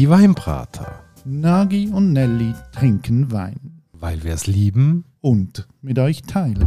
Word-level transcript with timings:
Die 0.00 0.08
Weinbrater. 0.08 1.04
Nagi 1.26 1.90
und 1.92 2.14
Nelly 2.14 2.54
trinken 2.72 3.30
Wein. 3.32 3.82
Weil 3.92 4.24
wir 4.24 4.32
es 4.32 4.46
lieben. 4.46 5.04
Und 5.20 5.68
mit 5.82 5.98
euch 5.98 6.22
teilen. 6.22 6.66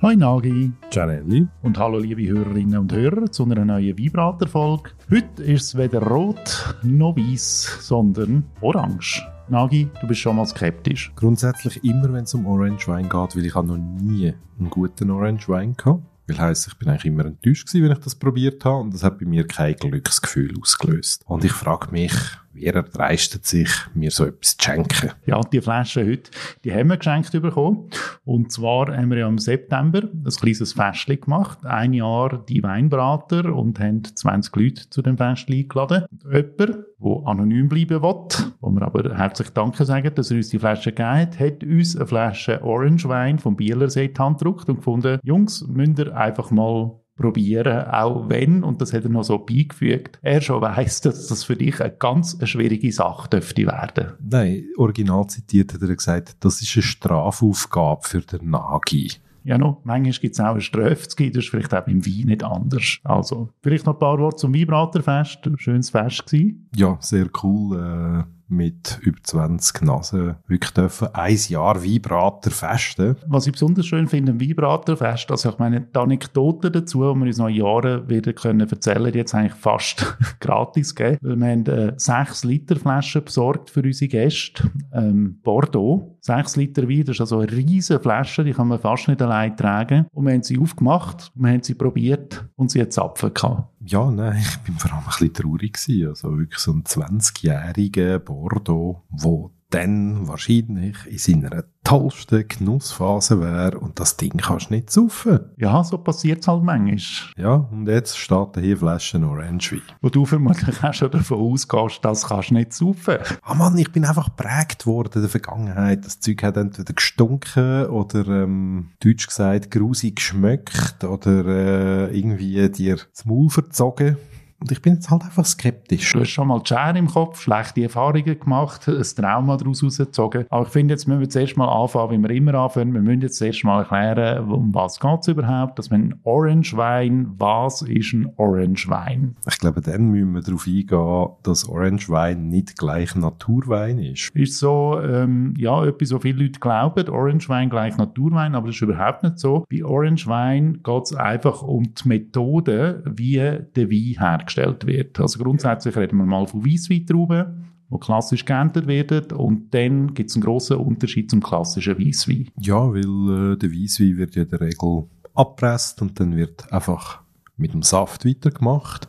Hi 0.00 0.14
Nagi. 0.14 0.70
Gianelli. 0.90 1.48
Und 1.62 1.78
hallo 1.78 1.98
liebe 1.98 2.28
Hörerinnen 2.28 2.78
und 2.78 2.92
Hörer 2.92 3.28
zu 3.32 3.42
einer 3.42 3.64
neuen 3.64 3.98
Vibrator-Folge. 3.98 4.90
Heute 5.10 5.42
ist 5.42 5.64
es 5.64 5.76
weder 5.76 6.02
rot 6.02 6.76
noch 6.84 7.16
weiß, 7.16 7.78
sondern 7.80 8.44
orange. 8.60 9.20
Nagi, 9.48 9.88
du 10.00 10.06
bist 10.06 10.20
schon 10.20 10.36
mal 10.36 10.46
skeptisch. 10.46 11.10
Grundsätzlich 11.16 11.82
immer, 11.82 12.12
wenn 12.12 12.22
es 12.22 12.34
um 12.34 12.46
Orange 12.46 12.86
Wein 12.86 13.08
geht, 13.08 13.36
weil 13.36 13.46
ich 13.46 13.54
habe 13.56 13.66
noch 13.66 13.78
nie 13.78 14.32
einen 14.60 14.70
guten 14.70 15.10
Orange 15.10 15.48
Wein 15.48 15.74
gehabt. 15.76 16.04
Will 16.30 16.38
heisst, 16.38 16.68
ich 16.68 16.74
bin 16.78 16.88
eigentlich 16.88 17.06
immer 17.06 17.24
enttäuscht 17.24 17.66
gewesen, 17.66 17.84
wenn 17.84 17.92
ich 17.92 18.04
das 18.04 18.14
probiert 18.14 18.64
habe 18.64 18.78
und 18.78 18.94
das 18.94 19.02
hat 19.02 19.18
bei 19.18 19.26
mir 19.26 19.46
kein 19.46 19.74
Glücksgefühl 19.74 20.54
ausgelöst. 20.60 21.24
Und 21.26 21.44
ich 21.44 21.50
frage 21.50 21.90
mich, 21.90 22.12
wer 22.52 22.74
erdreistet 22.74 23.46
sich, 23.46 23.70
mir 23.94 24.10
so 24.10 24.26
etwas 24.26 24.56
zu 24.56 24.64
schenken? 24.64 25.10
Ja, 25.26 25.40
die 25.40 25.60
Flaschen 25.60 26.06
heute, 26.08 26.30
die 26.64 26.72
haben 26.72 26.88
wir 26.88 26.96
geschenkt 26.96 27.32
bekommen. 27.32 27.90
Und 28.24 28.52
zwar 28.52 28.94
haben 28.96 29.10
wir 29.10 29.18
ja 29.18 29.28
im 29.28 29.38
September 29.38 30.02
ein 30.02 30.24
kleines 30.24 30.72
Festchen 30.72 31.20
gemacht. 31.20 31.64
Ein 31.64 31.92
Jahr 31.92 32.44
die 32.48 32.62
Weinbrater 32.62 33.54
und 33.54 33.78
haben 33.80 34.04
20 34.04 34.56
Leute 34.56 34.90
zu 34.90 35.02
dem 35.02 35.16
Fest 35.16 35.48
eingeladen. 35.48 36.04
Jemand, 36.24 36.58
der 36.58 37.22
anonym 37.24 37.68
bleiben 37.68 38.02
will, 38.02 38.50
wo 38.60 38.70
wir 38.70 38.82
aber 38.82 39.16
herzlich 39.16 39.50
Danke 39.50 39.84
sagen, 39.84 40.14
dass 40.14 40.30
er 40.30 40.36
uns 40.36 40.48
die 40.48 40.58
Flasche 40.58 40.92
gegeben 40.92 41.08
hat, 41.08 41.40
hat 41.40 41.64
uns 41.64 41.96
eine 41.96 42.06
Flasche 42.06 42.62
Orange 42.62 43.08
Wein 43.08 43.38
vom 43.38 43.56
Bielersee 43.56 44.06
in 44.06 44.14
die 44.14 44.44
und 44.46 44.76
gefunden, 44.76 45.18
Jungs, 45.22 45.66
müsst 45.66 45.98
ihr 45.98 46.16
einfach 46.16 46.50
mal 46.50 46.99
probieren, 47.20 47.86
auch 47.86 48.28
wenn, 48.28 48.64
und 48.64 48.80
das 48.80 48.92
hat 48.92 49.04
er 49.04 49.10
noch 49.10 49.24
so 49.24 49.38
beigefügt, 49.38 50.18
er 50.22 50.40
schon 50.40 50.62
weiss, 50.62 51.00
dass 51.00 51.26
das 51.26 51.44
für 51.44 51.56
dich 51.56 51.80
eine 51.80 51.92
ganz 51.92 52.38
schwierige 52.44 52.90
Sache 52.92 53.28
dürfte 53.28 53.66
werden. 53.66 54.12
Nein, 54.20 54.64
original 54.76 55.26
zitiert 55.26 55.74
hat 55.74 55.82
er 55.82 55.94
gesagt, 55.94 56.36
das 56.40 56.62
ist 56.62 56.74
eine 56.76 56.82
Strafaufgabe 56.82 58.02
für 58.02 58.20
den 58.20 58.50
Nagi. 58.50 59.12
Ja, 59.42 59.56
no, 59.56 59.80
manchmal 59.84 60.12
gibt 60.12 60.34
es 60.34 60.40
auch 60.40 60.52
eine 60.52 60.60
geben, 60.60 61.32
das 61.32 61.44
ist 61.44 61.50
vielleicht 61.50 61.74
auch 61.74 61.84
beim 61.84 62.04
Wein 62.04 62.26
nicht 62.26 62.44
anders. 62.44 62.98
Also, 63.04 63.48
vielleicht 63.62 63.86
noch 63.86 63.94
ein 63.94 63.98
paar 63.98 64.18
Worte 64.18 64.36
zum 64.36 64.52
Vibratorfest. 64.52 65.50
Schönes 65.56 65.90
Fest 65.90 66.26
gewesen. 66.26 66.68
Ja, 66.76 66.98
sehr 67.00 67.26
cool. 67.42 68.26
Äh 68.26 68.39
mit 68.50 68.98
über 69.02 69.18
20 69.22 69.82
Nasen 69.82 70.36
wirklich 70.46 70.72
dürfen 70.72 71.08
ein 71.14 71.38
Jahr 71.48 71.82
Vibrator 71.82 72.52
festen. 72.52 73.16
Was 73.26 73.46
ich 73.46 73.52
besonders 73.52 73.86
schön 73.86 74.08
finde 74.08 74.32
am 74.32 74.40
Vibratorfest, 74.40 75.30
also 75.30 75.50
ich 75.50 75.58
meine, 75.58 75.82
die 75.82 75.98
Anekdoten 75.98 76.72
dazu, 76.72 76.98
die 76.98 77.18
wir 77.20 77.26
uns 77.26 77.38
noch 77.38 77.48
Jahre 77.48 78.08
wieder 78.08 78.32
können 78.32 78.68
erzählen, 78.68 79.14
jetzt 79.14 79.34
eigentlich 79.34 79.54
fast 79.54 80.16
gratis 80.40 80.94
geben. 80.94 81.18
Weil 81.22 81.36
wir 81.36 81.46
haben 81.46 81.68
eine 81.68 81.94
6 81.96 82.44
Liter 82.44 82.76
Flasche 82.76 83.20
besorgt 83.20 83.70
für 83.70 83.82
unsere 83.82 84.08
Gäste, 84.08 84.70
ähm, 84.92 85.38
Bordeaux. 85.42 86.18
6 86.22 86.56
Liter 86.56 86.88
Wein, 86.88 87.04
das 87.04 87.16
ist 87.16 87.20
also 87.20 87.38
eine 87.38 87.50
riesige 87.50 88.00
Flasche, 88.00 88.44
die 88.44 88.52
kann 88.52 88.68
man 88.68 88.78
fast 88.78 89.08
nicht 89.08 89.22
allein 89.22 89.56
tragen. 89.56 90.06
Und 90.12 90.26
wir 90.26 90.32
haben 90.32 90.42
sie 90.42 90.58
aufgemacht, 90.58 91.32
wir 91.34 91.50
haben 91.50 91.62
sie 91.62 91.74
probiert 91.74 92.44
und 92.56 92.70
sie 92.70 92.80
hat 92.80 92.92
Zapfen 92.92 93.32
gehabt. 93.32 93.70
Ja, 93.90 94.08
nein, 94.08 94.38
ich 94.40 94.58
bin 94.58 94.78
vor 94.78 94.92
allem 94.92 95.00
ein 95.00 95.06
bisschen 95.06 95.34
traurig 95.34 95.72
gewesen. 95.72 96.08
Also 96.10 96.38
wirklich 96.38 96.60
so 96.60 96.72
ein 96.72 96.84
20-jähriger 96.84 98.20
Bordeaux, 98.20 99.02
wo 99.10 99.50
dann 99.68 100.28
wahrscheinlich 100.28 100.96
in 101.06 101.18
seiner 101.18 101.64
tollsten 101.90 102.46
Genussphase 102.46 103.40
wäre 103.40 103.76
und 103.80 103.98
das 103.98 104.16
Ding 104.16 104.36
kannst 104.36 104.70
du 104.70 104.74
nicht 104.74 104.90
saufen. 104.90 105.40
Ja, 105.56 105.82
so 105.82 105.98
passiert 105.98 106.40
es 106.40 106.46
halt 106.46 106.62
manchmal. 106.62 106.98
Ja, 107.36 107.54
und 107.72 107.88
jetzt 107.88 108.16
steht 108.16 108.56
hier 108.60 108.76
Flaschen 108.76 109.24
Orange 109.24 109.72
Wein. 109.72 109.82
Wo 110.00 110.08
du 110.08 110.24
vermutlich 110.24 110.84
auch 110.84 110.94
schon 110.94 111.10
davon 111.10 111.40
ausgehst, 111.40 111.98
das 112.02 112.28
kannst 112.28 112.50
du 112.50 112.54
nicht 112.54 112.74
saufen. 112.74 113.18
Ah 113.42 113.54
Mann, 113.54 113.76
ich 113.76 113.90
bin 113.90 114.04
einfach 114.04 114.36
geprägt 114.36 114.86
worden 114.86 115.14
in 115.14 115.20
der 115.22 115.30
Vergangenheit. 115.30 116.06
Das 116.06 116.20
Zeug 116.20 116.44
hat 116.44 116.56
entweder 116.56 116.92
gestunken 116.92 117.86
oder, 117.86 118.24
ähm, 118.28 118.90
deutsch 119.02 119.26
gesagt, 119.26 119.72
grusig 119.72 120.14
geschmeckt 120.14 121.02
oder 121.02 121.44
äh, 121.44 122.16
irgendwie 122.16 122.68
dir 122.68 122.98
das 123.12 123.24
Maul 123.24 123.50
verzogen. 123.50 124.16
Und 124.60 124.70
ich 124.70 124.82
bin 124.82 124.94
jetzt 124.94 125.10
halt 125.10 125.24
einfach 125.24 125.46
skeptisch. 125.46 126.12
Du 126.12 126.20
hast 126.20 126.28
schon 126.28 126.48
mal 126.48 126.60
die 126.60 126.68
Schere 126.68 126.98
im 126.98 127.06
Kopf, 127.06 127.40
schlechte 127.40 127.82
Erfahrungen 127.82 128.38
gemacht, 128.38 128.86
ein 128.88 129.02
Trauma 129.02 129.56
daraus 129.56 129.82
rausgezogen. 129.82 130.44
Aber 130.50 130.66
ich 130.66 130.72
finde, 130.72 130.92
jetzt 130.92 131.08
müssen 131.08 131.20
wir 131.20 131.30
zuerst 131.30 131.56
mal 131.56 131.66
anfangen, 131.66 132.22
wie 132.22 132.28
wir 132.28 132.36
immer 132.36 132.54
anfangen. 132.54 132.92
Wir 132.92 133.00
müssen 133.00 133.22
jetzt 133.22 133.38
zuerst 133.38 133.64
mal 133.64 133.80
erklären, 133.80 134.50
um 134.50 134.74
was 134.74 135.00
geht 135.00 135.20
es 135.20 135.28
überhaupt. 135.28 135.78
Dass 135.78 135.88
man 135.88 136.20
Orange 136.24 136.76
Wein, 136.76 137.32
was 137.38 137.80
ist 137.80 138.12
ein 138.12 138.30
Orange 138.36 138.86
Wein? 138.90 139.34
Ich 139.48 139.58
glaube, 139.58 139.80
dann 139.80 140.10
müssen 140.10 140.34
wir 140.34 140.42
darauf 140.42 140.66
eingehen, 140.66 141.28
dass 141.42 141.66
Orange 141.66 142.10
Wein 142.10 142.48
nicht 142.48 142.76
gleich 142.76 143.14
Naturwein 143.14 143.98
ist. 143.98 144.30
Ist 144.34 144.58
so, 144.58 145.00
ähm, 145.02 145.54
ja, 145.56 145.86
etwas, 145.86 146.10
so 146.10 146.18
viele 146.18 146.44
Leute 146.44 146.60
glauben, 146.60 147.08
Orange 147.08 147.48
Wein 147.48 147.70
gleich 147.70 147.96
Naturwein, 147.96 148.54
aber 148.54 148.66
das 148.66 148.76
ist 148.76 148.82
überhaupt 148.82 149.22
nicht 149.22 149.38
so. 149.38 149.64
Bei 149.70 149.82
Orange 149.82 150.26
Wein 150.26 150.80
geht 150.82 151.02
es 151.04 151.14
einfach 151.14 151.62
um 151.62 151.84
die 151.94 152.08
Methode, 152.08 153.02
wie 153.06 153.36
der 153.36 153.90
Wein 153.90 154.16
hergestellt 154.18 154.49
hergestellt 154.56 154.86
wird. 154.86 155.20
Also 155.20 155.42
grundsätzlich 155.42 155.96
reden 155.96 156.18
wir 156.18 156.26
mal 156.26 156.46
von 156.46 156.64
Weissweintrauben, 156.64 157.72
die 157.90 157.98
klassisch 157.98 158.44
geerntet 158.44 158.86
werden 158.86 159.36
und 159.36 159.74
dann 159.74 160.14
gibt 160.14 160.30
es 160.30 160.36
einen 160.36 160.44
grossen 160.44 160.76
Unterschied 160.76 161.30
zum 161.30 161.42
klassischen 161.42 161.98
Weisswein. 161.98 162.48
Ja, 162.58 162.92
weil 162.92 163.52
äh, 163.52 163.56
der 163.56 163.72
Weisswein 163.72 164.16
wird 164.16 164.36
ja 164.36 164.42
in 164.42 164.48
der 164.48 164.60
Regel 164.60 165.04
abpresst 165.34 166.00
und 166.02 166.18
dann 166.20 166.36
wird 166.36 166.72
einfach 166.72 167.20
mit 167.56 167.72
dem 167.72 167.82
Saft 167.82 168.24
weitergemacht 168.24 169.08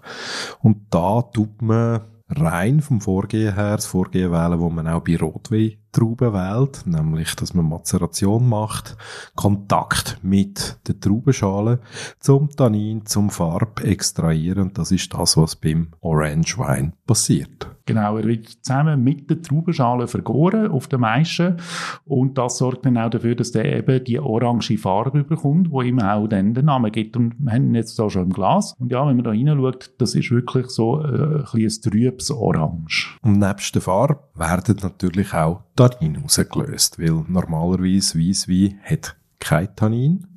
und 0.62 0.88
da 0.90 1.22
tut 1.22 1.62
man 1.62 2.02
rein 2.29 2.81
vom 2.81 3.02
Vorgehen 3.02 3.56
her 3.56 3.75
das 3.75 3.85
Vorgehen 3.85 4.31
wählen, 4.31 4.59
wo 4.59 4.69
man 4.69 4.88
auch 4.88 5.03
bei 5.03 5.18
Rotwein 5.18 5.73
Trauben 5.91 6.34
wählt, 6.34 6.85
nämlich, 6.85 7.35
dass 7.35 7.53
man 7.53 7.69
Mazeration 7.69 8.47
macht, 8.47 8.97
Kontakt 9.35 10.19
mit 10.22 10.78
der 10.88 11.00
Traubenschale 11.00 11.79
zum 12.19 12.50
Tannin, 12.50 13.06
zum 13.06 13.29
Farb 13.29 13.81
extrahieren. 13.84 14.72
Das 14.74 14.91
ist 14.91 15.13
das, 15.13 15.38
was 15.38 15.56
beim 15.56 15.90
Orange 16.02 16.57
Wein 16.57 16.94
passiert. 17.06 17.68
Genau, 17.85 18.18
er 18.18 18.24
wird 18.24 18.47
zusammen 18.47 19.03
mit 19.03 19.29
der 19.29 19.41
Traubenschale 19.41 20.07
vergoren 20.07 20.72
auf 20.72 20.88
der 20.88 21.00
Maische 21.00 21.57
und 22.06 22.38
das 22.38 22.58
sorgt 22.58 22.85
dann 22.85 22.97
auch 22.97 23.09
dafür, 23.09 23.35
dass 23.35 23.52
der 23.52 23.66
eben 23.66 24.03
die 24.03 24.19
orange 24.19 24.78
Farbe 24.78 25.23
bekommt, 25.23 25.72
wo 25.72 25.81
ihm 25.81 26.00
auch 26.00 26.28
dann 26.28 26.53
den 26.53 26.66
Namen 26.66 26.91
gibt. 26.91 27.18
Und 27.18 27.35
wir 27.40 27.52
haben 27.52 27.68
ihn 27.68 27.75
jetzt 27.75 27.97
da 28.00 28.09
schon 28.09 28.23
im 28.23 28.34
Glas. 28.34 28.75
Und 28.79 28.91
ja, 28.91 29.06
wenn 29.08 29.18
man 29.18 29.25
da 29.25 29.31
reinschaut, 29.31 29.91
das 29.97 30.16
ist 30.16 30.31
wirklich 30.31 30.68
so 30.68 31.02
äh, 31.02 31.40
ein 31.40 31.46
kleines 31.46 31.81
trübes 31.81 32.31
Orange. 32.31 33.18
Und 33.23 33.40
nebst 33.40 33.75
der 33.75 33.81
Farbe 33.81 34.19
werden 34.35 34.78
natürlich 34.81 35.34
auch 35.34 35.62
Tannin 35.89 36.17
rausgelöst, 36.17 36.99
weil 36.99 37.25
normalerweise 37.27 38.19
Weisswein 38.19 38.79
hat 38.83 39.15
kein 39.39 39.75
Tannin, 39.75 40.27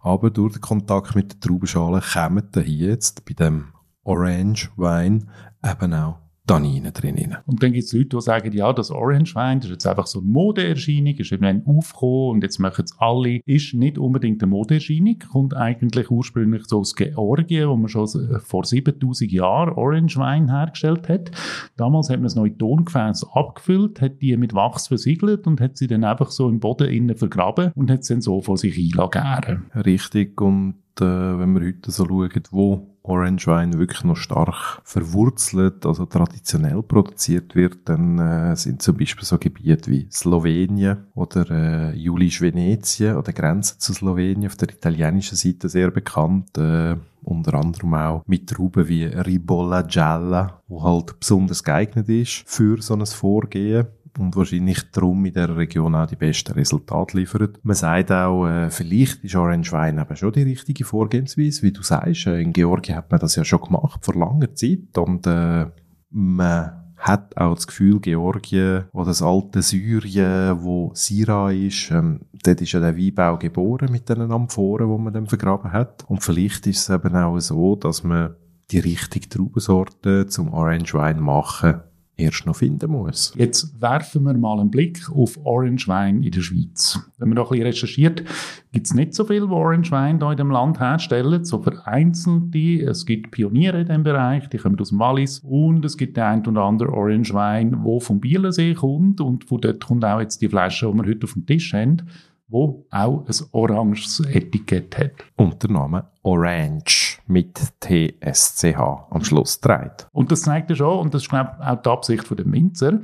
aber 0.00 0.30
durch 0.30 0.54
den 0.54 0.60
Kontakt 0.60 1.16
mit 1.16 1.32
der 1.32 1.40
Traubenschale 1.40 2.00
kommen 2.00 2.48
hier 2.54 2.90
jetzt 2.90 3.24
bei 3.24 3.34
dem 3.34 3.72
Orange 4.04 4.70
Wein 4.76 5.28
eben 5.64 5.92
auch 5.92 6.20
Tanninen 6.46 6.92
drin. 6.92 7.36
Und 7.46 7.62
dann 7.62 7.72
gibt 7.72 7.84
es 7.84 7.92
Leute, 7.92 8.16
die 8.16 8.20
sagen, 8.20 8.52
ja, 8.52 8.72
das 8.72 8.90
Orange 8.90 9.34
Wein, 9.34 9.58
das 9.58 9.66
ist 9.66 9.72
jetzt 9.72 9.86
einfach 9.86 10.06
so 10.06 10.20
eine 10.20 10.28
Modeerscheinung, 10.28 11.14
ist 11.14 11.32
eben 11.32 11.66
aufgekommen 11.66 12.30
und 12.30 12.42
jetzt 12.42 12.58
machen 12.58 12.84
es 12.84 12.94
alle. 12.98 13.40
Ist 13.44 13.74
nicht 13.74 13.98
unbedingt 13.98 14.42
eine 14.42 14.50
Modeerscheinung, 14.50 15.18
kommt 15.32 15.56
eigentlich 15.56 16.10
ursprünglich 16.10 16.64
so 16.66 16.80
aus 16.80 16.94
Georgien, 16.94 17.68
wo 17.68 17.76
man 17.76 17.88
schon 17.88 18.06
vor 18.40 18.64
7000 18.64 19.32
Jahren 19.32 19.74
Orange 19.74 20.16
Wein 20.18 20.50
hergestellt 20.50 21.08
hat. 21.08 21.30
Damals 21.76 22.10
hat 22.10 22.18
man 22.18 22.26
es 22.26 22.34
noch 22.36 22.44
in 22.44 22.58
Tongefäße 22.58 23.26
abgefüllt, 23.32 24.00
hat 24.00 24.22
die 24.22 24.36
mit 24.36 24.54
Wachs 24.54 24.88
versiegelt 24.88 25.46
und 25.46 25.60
hat 25.60 25.76
sie 25.76 25.86
dann 25.86 26.04
einfach 26.04 26.30
so 26.30 26.48
im 26.48 26.60
Boden 26.60 26.88
innen 26.88 27.16
vergraben 27.16 27.72
und 27.74 27.90
hat 27.90 28.00
es 28.00 28.08
dann 28.08 28.20
so 28.20 28.40
vor 28.40 28.56
sich 28.56 28.78
einlagern. 28.78 29.66
Richtig, 29.74 30.40
und 30.40 30.76
äh, 31.00 31.38
wenn 31.38 31.54
wir 31.54 31.66
heute 31.66 31.90
so 31.90 32.06
schauen, 32.06 32.42
wo 32.50 32.96
Orange 33.02 33.46
Wein 33.46 33.78
wirklich 33.78 34.02
noch 34.04 34.16
stark 34.16 34.80
verwurzelt, 34.84 35.86
also 35.86 36.06
traditionell 36.06 36.82
produziert 36.82 37.54
wird, 37.54 37.88
dann 37.88 38.18
äh, 38.18 38.56
sind 38.56 38.82
zum 38.82 38.96
Beispiel 38.96 39.24
so 39.24 39.38
Gebiete 39.38 39.90
wie 39.90 40.08
Slowenien 40.10 41.06
oder 41.14 41.50
äh, 41.50 41.96
Julisch 41.96 42.40
Venetien 42.40 43.16
oder 43.16 43.32
Grenze 43.32 43.78
zu 43.78 43.92
Slowenien 43.92 44.50
auf 44.50 44.56
der 44.56 44.70
italienischen 44.70 45.36
Seite 45.36 45.68
sehr 45.68 45.90
bekannt. 45.90 46.58
Äh, 46.58 46.96
unter 47.22 47.54
anderem 47.54 47.94
auch 47.94 48.22
mit 48.26 48.48
Trauben 48.48 48.88
wie 48.88 49.04
Ribolla 49.04 49.82
Gialla, 49.82 50.62
wo 50.68 50.82
halt 50.82 51.18
besonders 51.18 51.64
geeignet 51.64 52.08
ist 52.08 52.44
für 52.46 52.80
so 52.80 52.94
ein 52.94 53.04
Vorgehen 53.06 53.86
und 54.18 54.36
wahrscheinlich 54.36 54.90
darum 54.92 55.24
in 55.24 55.32
der 55.32 55.56
Region 55.56 55.94
auch 55.94 56.06
die 56.06 56.16
besten 56.16 56.52
Resultate 56.52 57.16
liefert. 57.16 57.58
Man 57.62 57.76
sagt 57.76 58.12
auch, 58.12 58.46
äh, 58.46 58.70
vielleicht 58.70 59.24
ist 59.24 59.36
Orange 59.36 59.72
Wein 59.72 59.98
eben 59.98 60.16
schon 60.16 60.32
die 60.32 60.42
richtige 60.42 60.84
Vorgehensweise, 60.84 61.62
wie 61.62 61.72
du 61.72 61.82
sagst. 61.82 62.26
Äh, 62.26 62.40
in 62.40 62.52
Georgien 62.52 62.96
hat 62.96 63.10
man 63.10 63.20
das 63.20 63.36
ja 63.36 63.44
schon 63.44 63.60
gemacht 63.60 64.04
vor 64.04 64.14
langer 64.14 64.54
Zeit 64.54 64.96
und 64.96 65.26
äh, 65.26 65.66
man 66.10 66.82
hat 66.96 67.36
auch 67.36 67.54
das 67.54 67.66
Gefühl, 67.66 68.00
Georgien 68.00 68.84
oder 68.92 69.06
das 69.06 69.22
alte 69.22 69.62
Syrien, 69.62 70.62
wo 70.62 70.90
Syrah 70.94 71.50
ist, 71.52 71.90
ähm, 71.90 72.20
dort 72.42 72.60
ist 72.62 72.72
ja 72.72 72.80
der 72.80 72.96
Weinbau 72.96 73.36
geboren 73.36 73.92
mit 73.92 74.08
den 74.08 74.32
Amphoren, 74.32 74.90
die 74.90 75.02
man 75.02 75.12
dann 75.12 75.26
vergraben 75.26 75.72
hat. 75.72 76.04
Und 76.08 76.22
vielleicht 76.22 76.66
ist 76.66 76.88
es 76.88 76.94
eben 76.94 77.14
auch 77.14 77.38
so, 77.38 77.76
dass 77.76 78.02
man 78.02 78.34
die 78.70 78.78
richtige 78.78 79.28
Traubensorte 79.28 80.26
zum 80.26 80.52
Orange 80.52 80.94
Wein 80.94 81.20
machen 81.20 81.82
erst 82.16 82.46
noch 82.46 82.56
finden 82.56 82.90
muss. 82.90 83.32
Jetzt 83.36 83.80
werfen 83.80 84.24
wir 84.24 84.34
mal 84.34 84.58
einen 84.58 84.70
Blick 84.70 85.10
auf 85.10 85.38
Orange 85.44 85.86
Wein 85.88 86.22
in 86.22 86.30
der 86.30 86.40
Schweiz. 86.40 86.98
Wenn 87.18 87.28
man 87.28 87.36
da 87.36 87.42
ein 87.42 87.48
bisschen 87.48 87.66
recherchiert, 87.66 88.24
gibt 88.72 88.86
es 88.86 88.94
nicht 88.94 89.14
so 89.14 89.24
viel, 89.24 89.46
die 89.46 89.52
Orange 89.52 89.90
Wein 89.90 90.18
hier 90.18 90.30
in 90.30 90.36
dem 90.36 90.50
Land 90.50 90.80
herstellen, 90.80 91.44
so 91.44 91.62
vereinzelte. 91.62 92.82
Es 92.82 93.04
gibt 93.04 93.30
Pioniere 93.30 93.80
in 93.80 93.86
diesem 93.86 94.02
Bereich, 94.02 94.48
die 94.48 94.58
kommen 94.58 94.80
aus 94.80 94.88
dem 94.88 94.98
Wallis 94.98 95.40
und 95.40 95.84
es 95.84 95.96
gibt 95.96 96.16
den 96.16 96.24
ein 96.24 96.46
oder 96.46 96.62
anderen 96.62 96.92
Orange 96.94 97.34
Wein, 97.34 97.82
der 97.84 98.00
vom 98.00 98.20
Bielersee 98.20 98.74
kommt 98.74 99.20
und 99.20 99.44
von 99.44 99.60
dort 99.60 99.84
kommt 99.84 100.04
auch 100.04 100.20
jetzt 100.20 100.40
die 100.40 100.48
Flasche, 100.48 100.90
die 100.90 100.94
wir 100.94 101.06
heute 101.06 101.24
auf 101.24 101.34
dem 101.34 101.46
Tisch 101.46 101.72
haben 101.74 102.02
wo 102.48 102.86
auch 102.90 103.26
ein 103.26 103.34
oranges 103.52 104.20
Etikett 104.20 104.96
hat. 104.96 105.12
Und 105.36 105.62
der 105.62 105.70
Name 105.70 106.04
Orange 106.22 107.05
mit 107.26 107.58
TSCH 107.80 108.78
am 109.10 109.24
Schluss 109.24 109.60
trägt. 109.60 110.08
Und 110.12 110.30
das 110.32 110.42
zeigt 110.42 110.70
ja 110.70 110.76
schon, 110.76 110.98
und 111.00 111.14
das 111.14 111.22
ist 111.22 111.28
glaube 111.28 111.52
ich 111.58 111.66
auch 111.66 111.82
die 111.82 111.88
Absicht 111.88 112.24
von 112.24 112.36
dem 112.36 112.52
Winzer, 112.52 113.00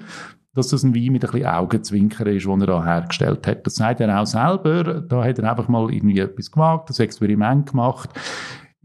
dass 0.54 0.68
das 0.68 0.82
ein 0.82 0.94
Wein 0.94 1.12
mit 1.12 1.24
ein 1.24 1.30
bisschen 1.30 1.46
Augenzwinkern 1.46 2.28
ist, 2.28 2.46
den 2.46 2.60
er 2.60 2.66
da 2.66 2.84
hergestellt 2.84 3.46
hat. 3.46 3.66
Das 3.66 3.76
sagt 3.76 4.00
er 4.00 4.20
auch 4.20 4.26
selber. 4.26 5.00
Da 5.00 5.24
hat 5.24 5.38
er 5.38 5.50
einfach 5.50 5.68
mal 5.68 5.92
irgendwie 5.92 6.18
etwas 6.18 6.50
gewagt, 6.50 6.90
das 6.90 7.00
Experiment 7.00 7.70
gemacht. 7.70 8.10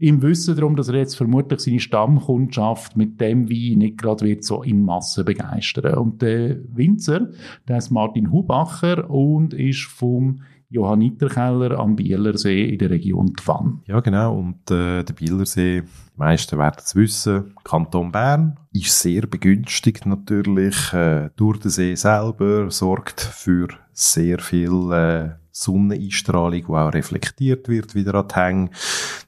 Im 0.00 0.22
Wissen 0.22 0.54
darum, 0.54 0.76
dass 0.76 0.88
er 0.88 0.94
jetzt 0.94 1.16
vermutlich 1.16 1.60
seine 1.60 1.80
Stammkundschaft 1.80 2.96
mit 2.96 3.20
dem 3.20 3.50
Wein 3.50 3.78
nicht 3.78 3.98
gerade 3.98 4.24
wird 4.24 4.44
so 4.44 4.62
in 4.62 4.84
Masse 4.84 5.24
begeistern. 5.24 5.98
Und 5.98 6.22
der 6.22 6.56
Winzer, 6.74 7.30
der 7.66 7.78
ist 7.78 7.90
Martin 7.90 8.30
Hubacher 8.30 9.10
und 9.10 9.52
ist 9.54 9.84
vom 9.84 10.42
Johanniterkeller 10.70 11.78
am 11.78 11.96
Bielersee 11.96 12.68
in 12.68 12.78
der 12.78 12.90
Region 12.90 13.34
Twann. 13.34 13.80
Ja, 13.86 14.00
genau. 14.00 14.36
Und 14.36 14.70
äh, 14.70 15.02
der 15.02 15.14
Bielersee, 15.14 15.82
die 15.82 16.18
meisten 16.18 16.58
werden 16.58 16.82
es 16.84 16.94
wissen, 16.94 17.54
Kanton 17.64 18.12
Bern, 18.12 18.58
ist 18.72 18.98
sehr 19.00 19.22
begünstigt 19.26 20.04
natürlich. 20.04 20.92
Äh, 20.92 21.30
durch 21.36 21.58
den 21.60 21.70
See 21.70 21.94
selber 21.94 22.70
sorgt 22.70 23.20
für 23.20 23.68
sehr 23.92 24.38
viel 24.38 24.92
äh, 24.92 25.30
Sonneneinstrahlung, 25.62 26.52
die 26.52 26.64
auch 26.64 26.92
reflektiert 26.92 27.68
wird 27.68 27.94
wieder 27.94 28.14
an 28.14 28.28
die 28.28 28.34
Hänge. 28.34 28.70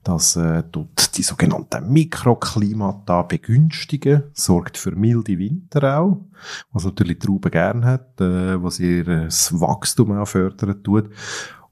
Das 0.05 0.37
äh, 0.37 0.63
tut 0.71 1.17
die 1.17 1.23
sogenannten 1.23 1.93
Mikroklimata 1.93 3.23
begünstigen, 3.23 4.25
sorgt 4.33 4.79
für 4.79 4.93
milde 4.93 5.39
Winter 5.39 5.99
auch, 5.99 6.25
was 6.73 6.85
natürlich 6.85 7.19
die 7.19 7.27
Traube 7.27 7.51
gerne 7.51 7.85
hat, 7.85 8.21
äh, 8.21 8.63
was 8.63 8.81
ihr 8.81 9.07
äh, 9.09 9.29
Wachstum 9.51 10.17
auch 10.17 10.27
fördern 10.27 10.83
tut. 10.83 11.11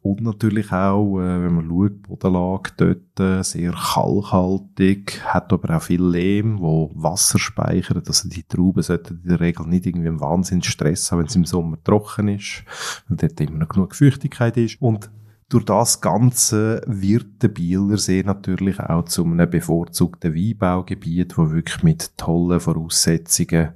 Und 0.09 0.23
natürlich 0.23 0.73
auch, 0.73 1.19
äh, 1.19 1.43
wenn 1.43 1.53
man 1.53 1.69
schaut, 1.69 2.03
Bodenlage 2.03 2.71
dort 2.79 3.21
äh, 3.21 3.43
sehr 3.43 3.73
kalkhaltig, 3.73 5.21
hat 5.23 5.53
aber 5.53 5.77
auch 5.77 5.83
viel 5.83 6.03
Lehm, 6.03 6.61
wo 6.61 6.91
Wasser 6.95 7.39
speichert. 7.39 8.09
Also 8.09 8.27
die 8.31 8.43
Trauben 8.43 8.83
sollten 8.83 9.21
in 9.23 9.29
der 9.29 9.41
Regel 9.41 9.67
nicht 9.67 9.85
irgendwie 9.85 10.09
einen 10.09 10.21
Wahnsinn 10.21 10.63
Stress 10.63 11.13
haben, 11.13 11.19
wenn 11.19 11.27
es 11.27 11.37
im 11.37 11.45
Sommer 11.45 11.77
trocken 11.85 12.29
ist, 12.29 12.65
weil 13.09 13.19
dort 13.19 13.39
immer 13.39 13.59
noch 13.59 13.69
genug 13.69 13.95
Feuchtigkeit 13.95 14.57
ist. 14.57 14.81
Und 14.81 15.11
durch 15.51 15.67
das 15.67 16.01
Ganze 16.01 16.81
wird 16.87 17.43
der 17.43 17.49
Bielersee 17.49 18.23
natürlich 18.23 18.81
auch 18.81 19.05
zu 19.05 19.27
einem 19.27 19.51
bevorzugten 19.51 20.35
Weinbaugebiet, 20.35 21.37
wo 21.37 21.51
wirklich 21.51 21.83
mit 21.83 22.17
tollen 22.17 22.61
Voraussetzungen 22.61 23.75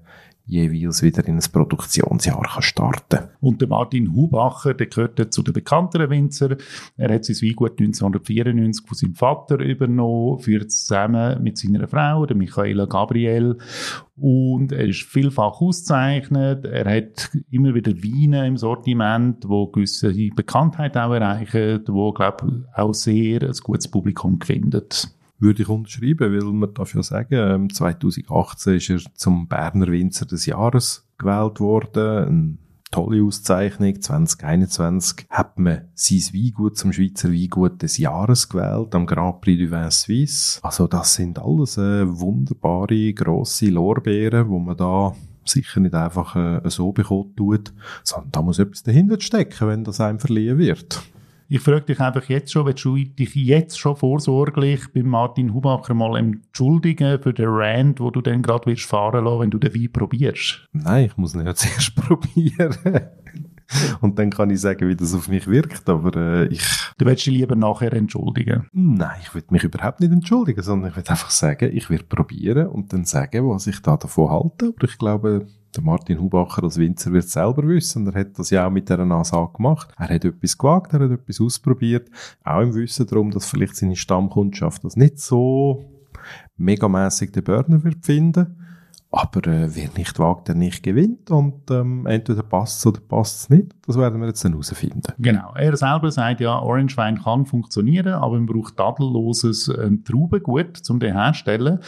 jeweils 0.52 1.02
wieder 1.02 1.26
in 1.26 1.37
ein 1.37 1.52
Produktionsjahr 1.52 2.43
kann 2.43 2.62
starten 2.62 3.31
Und 3.40 3.60
der 3.60 3.69
Martin 3.69 4.14
Hubacher, 4.14 4.75
der 4.75 4.87
gehört 4.87 5.32
zu 5.32 5.43
den 5.43 5.54
bekannteren 5.54 6.10
Winzer. 6.10 6.56
Er 6.96 7.14
hat 7.14 7.25
sein 7.25 7.37
Weingut 7.37 7.72
1994 7.81 8.87
von 8.87 8.96
seinem 8.96 9.14
Vater 9.14 9.58
übernommen, 9.58 10.38
führt 10.40 10.70
zusammen 10.70 11.43
mit 11.43 11.56
seiner 11.58 11.88
Frau, 11.88 12.26
der 12.26 12.37
Michaela 12.37 12.84
Gabriel. 12.84 13.56
Und 14.16 14.72
er 14.72 14.87
ist 14.87 15.02
vielfach 15.02 15.60
ausgezeichnet. 15.60 16.66
Er 16.66 16.96
hat 16.96 17.31
immer 17.50 17.75
wieder 17.75 17.93
Weine 17.93 18.46
im 18.46 18.58
Sortiment, 18.58 19.49
wo 19.49 19.66
gewisse 19.69 20.12
Bekanntheit 20.37 20.96
auch 20.96 21.12
erreichen, 21.12 21.82
wo, 21.88 22.12
glaube 22.12 22.46
ich, 22.46 22.78
auch 22.78 22.93
sehr 22.93 23.43
ein 23.43 23.56
gutes 23.62 23.88
Publikum 23.88 24.38
findet 24.40 25.10
würde 25.42 25.62
ich 25.62 25.68
unterschreiben, 25.68 26.32
weil 26.32 26.52
man 26.52 26.72
darf 26.72 26.94
ja 26.94 27.02
sagen, 27.02 27.68
2018 27.68 28.72
ähm, 28.72 28.76
ist 28.76 28.90
er 28.90 29.14
zum 29.14 29.48
Berner 29.48 29.88
Winzer 29.88 30.24
des 30.24 30.46
Jahres 30.46 31.06
gewählt 31.18 31.60
worden. 31.60 32.26
Eine 32.26 32.58
tolle 32.92 33.24
Auszeichnung. 33.24 34.00
2021 34.00 35.26
hat 35.28 35.58
man 35.58 35.88
sein 35.94 36.20
Weingut 36.32 36.78
zum 36.78 36.92
Schweizer 36.92 37.32
Weingut 37.32 37.82
des 37.82 37.98
Jahres 37.98 38.48
gewählt, 38.48 38.94
am 38.94 39.06
Grand 39.06 39.40
Prix 39.40 39.58
du 39.58 39.70
Vin 39.70 39.90
Suisse. 39.90 40.60
Also 40.62 40.86
das 40.86 41.14
sind 41.14 41.40
alles 41.40 41.76
äh, 41.76 42.06
wunderbare, 42.06 43.12
grosse 43.12 43.66
Lorbeeren, 43.66 44.48
wo 44.48 44.60
man 44.60 44.76
da 44.76 45.14
sicher 45.44 45.80
nicht 45.80 45.94
einfach 45.94 46.36
äh, 46.36 46.60
so 46.70 46.92
bekommen 46.92 47.34
tut, 47.34 47.72
sondern 48.04 48.30
da 48.30 48.42
muss 48.42 48.60
etwas 48.60 48.84
dahinter 48.84 49.20
stecken, 49.20 49.66
wenn 49.66 49.82
das 49.84 50.00
einem 50.00 50.20
verliehen 50.20 50.58
wird. 50.58 51.02
Ich 51.54 51.60
frage 51.60 51.82
dich 51.82 52.00
einfach 52.00 52.25
jetzt 52.31 52.50
schon, 52.50 52.64
willst 52.64 52.82
du 52.82 52.96
dich 52.96 53.34
jetzt 53.34 53.78
schon 53.78 53.94
vorsorglich 53.94 54.90
bei 54.94 55.02
Martin 55.02 55.52
Hubacher 55.52 55.93
mal 55.93 56.16
entschuldigen 56.16 57.20
für 57.22 57.34
den 57.34 57.50
Rand, 57.50 58.00
wo 58.00 58.10
du 58.10 58.22
dann 58.22 58.40
gerade 58.40 58.64
wirst 58.64 58.87
fahren 58.87 59.26
lassen, 59.26 59.40
wenn 59.40 59.50
du 59.50 59.58
den 59.58 59.75
Wein 59.75 59.93
probierst? 59.93 60.66
Nein, 60.72 61.04
ich 61.04 61.16
muss 61.19 61.34
ihn 61.34 61.44
ja 61.44 61.54
zuerst 61.54 61.94
probieren. 61.94 62.75
Und 64.00 64.19
dann 64.19 64.31
kann 64.31 64.49
ich 64.49 64.62
sagen, 64.62 64.88
wie 64.88 64.96
das 64.96 65.14
auf 65.14 65.28
mich 65.28 65.46
wirkt, 65.46 65.90
aber 65.90 66.16
äh, 66.16 66.46
ich... 66.46 66.62
Du 66.96 67.04
willst 67.04 67.26
dich 67.26 67.34
lieber 67.34 67.54
nachher 67.54 67.93
entschuldigen? 67.93 68.66
Nein, 68.72 69.20
ich 69.20 69.34
will 69.34 69.44
mich 69.50 69.64
überhaupt 69.64 70.00
nicht 70.00 70.10
entschuldigen, 70.10 70.62
sondern 70.62 70.90
ich 70.90 70.96
will 70.96 71.04
einfach 71.06 71.28
sagen, 71.28 71.70
ich 71.70 71.90
werde 71.90 72.04
probieren 72.04 72.69
und 72.69 72.94
dann 72.94 73.04
sagen, 73.04 73.46
was 73.50 73.66
ich 73.66 73.82
da 73.82 73.99
davon 73.99 74.31
halte. 74.31 74.72
Aber 74.75 74.84
ich 74.84 74.96
glaube, 74.96 75.46
der 75.74 75.82
Martin 75.82 76.20
Hubacher 76.20 76.64
als 76.64 76.78
Winzer 76.78 77.12
wird 77.12 77.24
es 77.24 77.32
selber 77.32 77.66
wissen. 77.66 78.06
Er 78.06 78.20
hat 78.20 78.38
das 78.38 78.50
ja 78.50 78.66
auch 78.66 78.70
mit 78.70 78.88
dieser 78.88 79.00
Ansage 79.00 79.52
gemacht. 79.54 79.88
Er 79.98 80.08
hat 80.08 80.24
etwas 80.24 80.58
gewagt, 80.58 80.92
er 80.92 81.00
hat 81.00 81.10
etwas 81.10 81.40
ausprobiert. 81.40 82.08
Auch 82.44 82.60
im 82.60 82.74
Wissen 82.74 83.06
darum, 83.06 83.30
dass 83.30 83.46
vielleicht 83.46 83.76
seine 83.76 83.96
Stammkundschaft 83.96 84.84
das 84.84 84.96
nicht 84.96 85.19
so 85.19 85.84
megamäßig 86.56 87.32
den 87.32 87.44
Burner 87.44 87.82
wird 87.84 88.04
finden. 88.04 88.58
Aber 89.14 89.46
äh, 89.46 89.76
wer 89.76 89.90
nicht 89.94 90.19
wagt, 90.19 90.48
der 90.48 90.54
nicht 90.54 90.82
gewinnt. 90.82 91.30
Und 91.30 91.70
ähm, 91.70 92.06
entweder 92.06 92.42
passt 92.42 92.78
es 92.78 92.86
oder 92.86 93.00
passt 93.00 93.40
es 93.40 93.50
nicht. 93.50 93.75
Das 93.86 93.98
werden 93.98 94.18
wir 94.20 94.28
jetzt 94.28 94.42
dann 94.42 94.52
herausfinden. 94.52 95.02
Genau. 95.18 95.52
Er 95.54 95.76
selber 95.76 96.10
sagt 96.10 96.40
ja, 96.40 96.58
Orange 96.58 96.96
Wein 96.96 97.23
kann 97.23 97.44
funktionieren, 97.44 98.14
aber 98.14 98.37
man 98.37 98.47
braucht 98.47 98.78
tadelloses 98.78 99.68
ähm, 99.68 100.02
Traubengut, 100.02 100.80
um 100.88 100.99
den 100.99 101.12
herzustellen. 101.12 101.80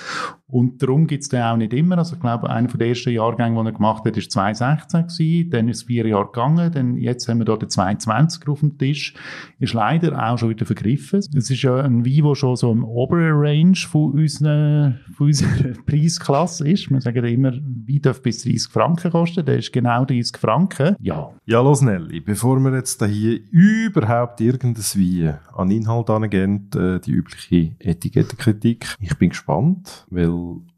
Und 0.46 0.82
darum 0.82 1.06
gibt 1.06 1.22
es 1.22 1.30
den 1.30 1.42
auch 1.42 1.56
nicht 1.56 1.72
immer. 1.72 1.96
Also 1.96 2.16
ich 2.16 2.20
glaube, 2.20 2.50
einer 2.50 2.68
der 2.68 2.88
ersten 2.88 3.10
Jahrgänge, 3.10 3.56
den 3.56 3.66
er 3.66 3.72
gemacht 3.72 4.04
hat, 4.04 4.14
war 4.14 4.22
2016 4.22 5.06
gewesen. 5.06 5.50
Dann 5.50 5.68
ist 5.68 5.78
es 5.78 5.82
vier 5.84 6.06
Jahre 6.06 6.26
gegangen. 6.26 6.70
Dann 6.70 6.96
jetzt 6.98 7.28
haben 7.28 7.38
wir 7.38 7.46
hier 7.46 7.56
den 7.56 7.70
22 7.70 8.46
auf 8.48 8.60
dem 8.60 8.76
Tisch. 8.76 9.14
Ist 9.58 9.72
leider 9.72 10.22
auch 10.22 10.36
schon 10.36 10.50
wieder 10.50 10.66
vergriffen. 10.66 11.18
Es 11.18 11.50
ist 11.50 11.62
ja 11.62 11.76
ein 11.76 12.04
Wein, 12.04 12.24
der 12.24 12.34
schon 12.34 12.56
so 12.56 12.70
im 12.70 12.84
oberen 12.84 13.32
Range 13.32 13.76
von 13.76 14.12
unserer, 14.12 14.94
von 15.16 15.28
unserer 15.28 15.72
Preisklasse 15.86 16.68
ist. 16.68 16.90
Wir 16.90 17.00
sagen 17.00 17.24
immer, 17.24 17.52
Wein 17.52 18.02
darf 18.02 18.20
bis 18.20 18.42
30 18.42 18.70
Franken 18.70 19.10
kosten. 19.12 19.46
Der 19.46 19.58
ist 19.58 19.72
genau 19.72 20.04
30 20.04 20.36
Franken. 20.36 20.96
Ja. 21.00 21.30
Ja, 21.46 21.62
los 21.62 21.80
Nelly, 21.80 22.20
bevor 22.20 22.60
wir 22.60 22.74
jetzt 22.74 23.02
hier 23.04 23.40
überhaupt 23.50 24.40
irgendein 24.42 24.82
Wein 24.82 25.38
an 25.54 25.70
Inhalt 25.70 26.10
angehen, 26.10 26.68
äh, 26.74 27.00
die 27.00 27.12
übliche 27.12 27.76
Etikettenkritik. 27.78 28.94
Ich 29.00 29.16
bin 29.16 29.30
gespannt, 29.30 30.06
weil 30.10 30.33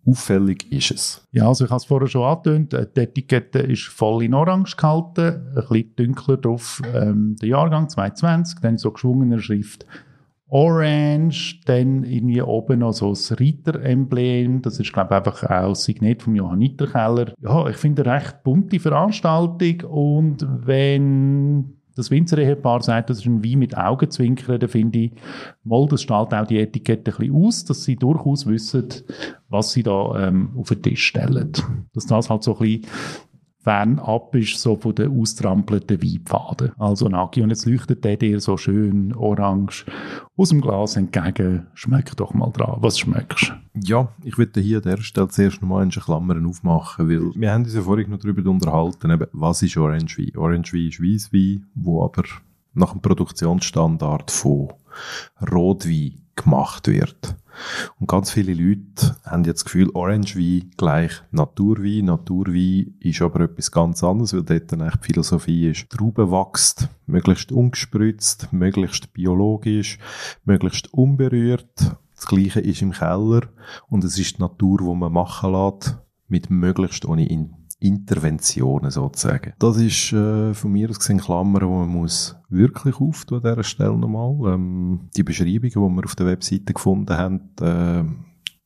auffällig 0.07 0.71
ist 0.71 0.91
es. 0.91 1.27
Ja, 1.33 1.49
also 1.49 1.65
ich 1.65 1.71
habe 1.71 1.79
es 1.79 1.85
vorher 1.85 2.09
schon 2.09 2.23
angetönt, 2.23 2.75
äh, 2.75 2.87
die 2.95 3.01
Etikette 3.01 3.59
ist 3.61 3.85
voll 3.85 4.25
in 4.25 4.35
Orange 4.35 4.77
gehalten, 4.77 5.55
ein 5.55 5.55
bisschen 5.55 5.97
dunkler 5.97 6.37
drauf, 6.37 6.83
ähm, 6.95 7.37
der 7.41 7.49
Jahrgang 7.49 7.89
2020, 7.89 8.61
dann 8.61 8.79
so 8.79 8.91
geschwungener 8.93 9.39
Schrift 9.39 9.87
Orange, 10.49 11.61
dann 11.65 12.05
irgendwie 12.05 12.41
oben 12.41 12.79
noch 12.79 12.93
so 12.93 13.11
das 13.11 13.33
Reiter-Emblem, 13.33 14.63
das 14.63 14.79
ist 14.79 14.93
glaube 14.93 15.09
ich 15.11 15.17
einfach 15.17 15.43
auch 15.43 15.71
das 15.71 15.85
Signet 15.85 16.23
vom 16.23 16.37
Johann 16.37 16.61
Nitterkeller. 16.61 17.33
Ja, 17.41 17.67
ich 17.69 17.77
finde 17.77 18.05
eine 18.05 18.15
recht 18.15 18.45
bunte 18.45 18.79
Veranstaltung 18.79 19.81
und 19.91 20.47
wenn 20.49 21.76
das 21.97 22.11
Winzer-Ehepaar 22.11 22.83
sagt, 22.83 23.11
das 23.11 23.19
ist 23.19 23.27
ein 23.27 23.43
Wein 23.43 23.59
mit 23.59 23.77
Augenzwinkern, 23.77 24.61
dann 24.61 24.69
finde 24.69 24.99
ich, 24.99 25.13
mal, 25.65 25.89
das 25.89 26.03
strahlt 26.03 26.33
auch 26.35 26.47
die 26.47 26.59
Etikette 26.59 27.11
ein 27.11 27.17
bisschen 27.17 27.35
aus, 27.35 27.65
dass 27.65 27.85
sie 27.85 27.97
durchaus 27.97 28.47
wissen, 28.47 28.87
was 29.49 29.73
sie 29.73 29.83
da 29.83 30.29
ähm, 30.29 30.51
auf 30.57 30.69
den 30.69 30.83
Tisch 30.83 31.07
stellen. 31.07 31.53
Dass 31.95 32.07
das 32.07 32.29
halt 32.29 32.43
so 32.43 32.59
ein 32.59 32.59
bisschen 32.59 32.87
fernab 33.67 34.33
ist 34.37 34.61
so 34.61 34.77
von 34.77 34.95
den 34.95 35.21
austrampelten 35.21 36.01
Weinpfaden. 36.01 36.71
Also 36.79 37.09
Nagi. 37.09 37.43
Und 37.43 37.51
jetzt 37.51 37.67
leuchtet 37.67 38.05
der 38.05 38.17
dir 38.17 38.39
so 38.39 38.57
schön 38.57 39.13
orange 39.13 39.85
aus 40.37 40.51
dem 40.51 40.61
Glas 40.61 40.95
entgegen. 40.95 41.67
Schmeck 41.75 42.17
doch 42.17 42.33
mal 42.33 42.53
dran. 42.53 42.77
Was 42.79 43.01
schmeckst? 43.01 43.53
Ja, 43.75 44.09
ich 44.23 44.39
würde 44.39 44.61
hier 44.61 44.77
an 44.77 44.85
der 44.85 44.99
Stelle 44.99 45.29
zuerst 45.29 45.61
noch 45.63 45.69
mal 45.69 45.83
eine 45.83 45.91
Klammern 45.91 46.47
aufmachen, 46.47 47.09
weil 47.09 47.33
wir 47.35 47.53
haben 47.53 47.65
uns 47.65 47.75
ja 47.75 47.83
vorhin 47.83 48.09
noch 48.11 48.21
darüber 48.21 48.49
unterhalten, 48.49 49.11
eben, 49.11 49.27
was 49.33 49.63
ist 49.63 49.77
Orange 49.77 50.19
Wein? 50.19 50.37
Orange 50.37 50.73
Wein 50.73 50.87
ist 50.87 51.03
Weisswein, 51.03 51.67
wo 51.75 52.05
aber 52.05 52.23
nach 52.75 52.93
dem 52.93 53.01
Produktionsstandard 53.01 54.31
von 54.31 54.69
Rotwein 55.53 56.26
gemacht 56.37 56.87
wird. 56.87 57.37
Und 57.99 58.09
ganz 58.09 58.31
viele 58.31 58.53
Leute 58.53 59.17
haben 59.25 59.45
jetzt 59.45 59.61
das 59.61 59.65
Gefühl, 59.65 59.91
Orangewein 59.95 60.71
gleich 60.77 61.23
Naturwein. 61.31 62.05
Naturwein 62.05 62.95
ist 63.01 63.23
aber 63.23 63.41
etwas 63.41 63.73
ganz 63.73 64.05
anderes, 64.05 64.35
weil 64.35 64.43
dort 64.43 64.73
dann 64.73 64.91
die 64.91 65.07
Philosophie 65.07 65.71
ist, 65.71 65.91
Trauben 65.91 66.31
wächst, 66.31 66.89
möglichst 67.07 67.53
ungespritzt, 67.53 68.53
möglichst 68.53 69.13
biologisch, 69.13 69.99
möglichst 70.45 70.93
unberührt. 70.93 71.97
Das 72.15 72.27
Gleiche 72.27 72.61
ist 72.61 72.83
im 72.83 72.93
Keller 72.93 73.43
und 73.89 74.05
es 74.05 74.19
ist 74.19 74.37
die 74.37 74.43
Natur, 74.43 74.81
wo 74.83 74.95
man 74.95 75.13
machen 75.13 75.53
lässt, 75.53 75.99
mit 76.29 76.51
möglichst 76.51 77.05
ohne 77.05 77.29
Interventionen 77.79 78.91
sozusagen. 78.91 79.53
Das 79.59 79.77
ist 79.77 80.13
äh, 80.13 80.55
von 80.55 80.73
mir 80.73 80.89
aus 80.89 80.99
gesehen 80.99 81.21
Klammern, 81.21 81.61
die 81.61 81.67
man 81.69 81.89
muss 81.89 82.37
wirklich 82.49 83.01
auftun 83.01 83.39
an 83.39 83.51
dieser 83.51 83.65
Stelle 83.65 83.97
nochmal. 83.97 84.55
Ähm, 84.55 85.11
die 85.17 85.23
Beschreibungen, 85.23 85.71
die 85.71 85.75
wir 85.77 86.05
auf 86.05 86.17
der 86.17 86.27
Webseite 86.27 86.73
gefunden 86.73 87.17
haben, 87.17 87.41
äh, 87.61 88.05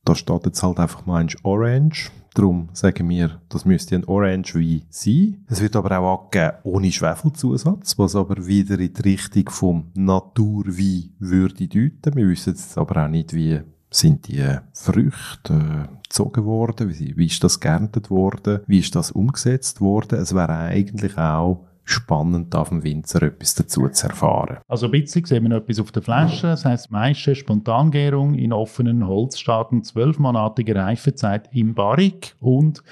da 0.03 0.15
steht 0.15 0.45
jetzt 0.45 0.63
halt 0.63 0.79
einfach 0.79 1.05
mal 1.05 1.25
Orange. 1.43 2.09
Darum 2.33 2.69
sagen 2.71 3.09
wir, 3.09 3.41
das 3.49 3.65
müsste 3.65 3.95
ein 3.95 4.05
Orange 4.05 4.55
Wein 4.55 4.83
sein. 4.89 5.43
Es 5.47 5.61
wird 5.61 5.75
aber 5.75 5.99
auch 5.99 6.31
angegeben 6.31 6.59
ohne 6.63 6.91
Schwefelzusatz, 6.91 7.99
was 7.99 8.15
aber 8.15 8.47
wieder 8.47 8.79
in 8.79 8.93
die 8.93 9.01
Richtung 9.01 9.49
vom 9.49 9.91
Naturwein 9.93 11.13
würde 11.19 11.67
deuten. 11.67 12.15
Wir 12.15 12.29
wissen 12.29 12.51
jetzt 12.51 12.77
aber 12.77 13.03
auch 13.03 13.09
nicht, 13.09 13.33
wie 13.33 13.59
sind 13.91 14.27
die 14.27 14.43
Früchte 14.73 15.53
äh, 15.53 15.95
gezogen 16.03 16.45
worden? 16.45 16.89
Wie, 16.89 17.15
wie 17.17 17.25
ist 17.27 17.43
das 17.43 17.59
geerntet 17.59 18.09
worden? 18.09 18.61
Wie 18.65 18.79
ist 18.79 18.95
das 18.95 19.11
umgesetzt 19.11 19.81
worden? 19.81 20.19
Es 20.19 20.33
wäre 20.33 20.57
eigentlich 20.57 21.17
auch 21.17 21.65
spannend, 21.83 22.55
auf 22.55 22.69
dem 22.69 22.83
Winzer 22.83 23.23
etwas 23.23 23.55
dazu 23.55 23.87
zu 23.89 24.07
erfahren. 24.07 24.59
Also 24.67 24.85
ein 24.85 24.91
bisschen 24.91 25.25
sehen 25.25 25.43
wir 25.43 25.49
noch 25.49 25.57
etwas 25.57 25.79
auf 25.79 25.91
der 25.91 26.01
Flasche. 26.01 26.47
Das 26.47 26.63
heisst, 26.63 26.91
meiste 26.91 27.35
Spontangärung 27.35 28.35
in 28.35 28.53
offenen 28.53 29.05
Holzstaaten, 29.05 29.83
zwölfmonatige 29.83 30.75
Reifezeit 30.75 31.49
im 31.51 31.73
Barrik 31.73 32.35
und 32.39 32.83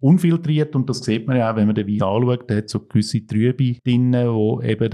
unfiltriert 0.00 0.74
und 0.74 0.90
das 0.90 0.98
sieht 0.98 1.28
man 1.28 1.36
ja 1.36 1.52
auch, 1.52 1.56
wenn 1.56 1.66
man 1.66 1.76
den 1.76 1.86
Wein 1.86 2.02
anschaut, 2.02 2.50
der 2.50 2.58
hat 2.58 2.68
so 2.68 2.80
gewisse 2.80 3.24
Trübe 3.24 3.76
drin, 3.84 4.12
wo 4.12 4.60
eben 4.60 4.90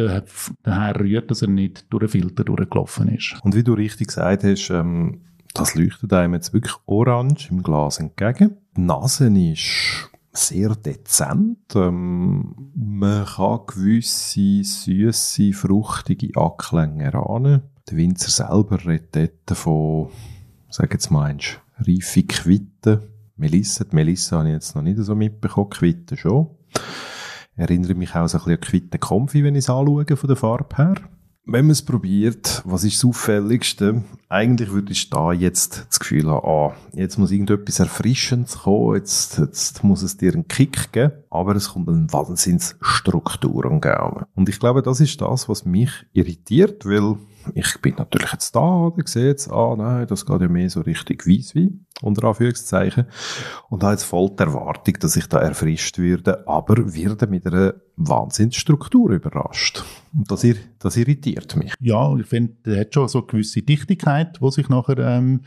daher 0.63 1.01
rührt, 1.01 1.31
dass 1.31 1.41
er 1.41 1.49
nicht 1.49 1.91
durch 1.91 2.03
den 2.03 2.09
Filter 2.11 2.45
durchgelaufen 2.45 3.09
ist. 3.09 3.37
Und 3.43 3.57
wie 3.57 3.65
du 3.65 3.73
richtig 3.73 4.09
gesagt 4.09 4.45
hast, 4.45 4.69
ähm, 4.69 5.23
das 5.59 5.75
leuchtet 5.75 6.13
einem 6.13 6.35
jetzt 6.35 6.53
wirklich 6.53 6.75
orange 6.87 7.51
im 7.51 7.63
Glas 7.63 7.99
entgegen. 7.99 8.57
Die 8.77 8.81
Nase 8.81 9.29
ist 9.29 10.09
sehr 10.33 10.75
dezent. 10.77 11.75
Ähm, 11.75 12.71
man 12.75 13.27
kann 13.27 13.61
gewisse 13.67 14.63
süße, 14.63 15.53
fruchtige 15.53 16.39
Anklänge 16.41 17.05
erahnen. 17.05 17.63
Der 17.89 17.97
Winzer 17.97 18.31
selber 18.31 18.85
redet 18.85 19.51
von, 19.53 20.11
sag 20.71 20.93
jetzt 20.93 21.11
mal, 21.11 21.37
reife 21.79 22.23
Quitten. 22.23 23.01
Melissa, 23.37 23.85
die 23.85 23.95
Melissa 23.95 24.39
habe 24.39 24.49
ich 24.49 24.55
jetzt 24.55 24.75
noch 24.75 24.83
nicht 24.83 24.99
so 24.99 25.15
mitbekommen, 25.15 25.71
Quitten 25.71 26.17
schon. 26.17 26.49
Erinnere 27.57 27.95
mich 27.95 28.15
auch 28.15 28.29
so 28.29 28.39
ein 28.39 28.45
bisschen 28.45 28.55
an 28.55 28.61
Quitten 28.61 29.01
Comfy, 29.01 29.43
wenn 29.43 29.55
ich 29.55 29.65
es 29.65 29.71
anschaue, 29.71 30.17
von 30.17 30.29
der 30.29 30.37
Farbe 30.37 30.77
her 30.77 30.95
wenn 31.51 31.65
man 31.65 31.71
es 31.71 31.83
probiert, 31.83 32.63
was 32.67 32.85
ist 32.85 32.99
das 32.99 33.07
Auffälligste? 33.07 34.05
Eigentlich 34.29 34.71
würde 34.71 34.93
ich 34.93 35.09
da 35.09 35.33
jetzt 35.33 35.87
das 35.89 35.99
Gefühl 35.99 36.29
haben, 36.29 36.47
ah, 36.47 36.77
jetzt 36.93 37.17
muss 37.17 37.31
irgendetwas 37.31 37.81
Erfrischendes 37.81 38.59
kommen, 38.61 38.97
jetzt, 38.97 39.39
jetzt 39.39 39.83
muss 39.83 40.03
es 40.03 40.19
dir 40.19 40.35
einen 40.35 40.47
Kick 40.47 40.93
geben, 40.93 41.15
aber 41.31 41.57
es 41.57 41.71
kommt 41.71 41.89
eine 41.89 42.13
Wahnsinnsstruktur 42.13 43.63
geben. 43.81 44.27
Und 44.35 44.49
ich 44.51 44.61
glaube, 44.61 44.83
das 44.83 45.01
ist 45.01 45.21
das, 45.23 45.49
was 45.49 45.65
mich 45.65 45.91
irritiert, 46.13 46.85
weil 46.85 47.17
ich 47.55 47.81
bin 47.81 47.95
natürlich 47.97 48.33
jetzt 48.33 48.55
da, 48.55 48.87
oder 48.87 49.07
sehe 49.07 49.27
jetzt, 49.27 49.51
ah 49.51 49.75
nein, 49.77 50.07
das 50.07 50.27
geht 50.27 50.41
ja 50.41 50.49
mehr 50.49 50.71
so 50.71 50.81
richtig 50.81 51.27
Weisswein, 51.27 51.87
unter 52.03 52.29
Anführungszeichen, 52.29 53.07
und 53.71 53.83
habe 53.83 53.93
jetzt 53.93 54.05
voll 54.05 54.31
die 54.31 54.43
Erwartung, 54.43 54.95
dass 55.01 55.17
ich 55.17 55.27
da 55.27 55.39
erfrischt 55.39 55.99
werde, 55.99 56.47
aber 56.47 56.95
werde 56.95 57.27
mit 57.27 57.47
einer 57.47 57.75
Wahnsinnsstruktur 57.97 59.11
überrascht. 59.11 59.85
Und 60.17 60.31
das, 60.31 60.47
das 60.79 60.97
irritiert 60.97 61.57
mich. 61.57 61.75
Ja, 61.81 62.15
ich 62.17 62.27
finde, 62.27 62.55
der 62.65 62.81
hat 62.81 62.95
schon 62.95 63.09
so 63.09 63.19
eine 63.19 63.27
gewisse 63.27 63.63
Dichtigkeit, 63.63 64.39
die 64.41 64.51
sich 64.51 64.69
nachher 64.69 64.99
ähm, 64.99 65.43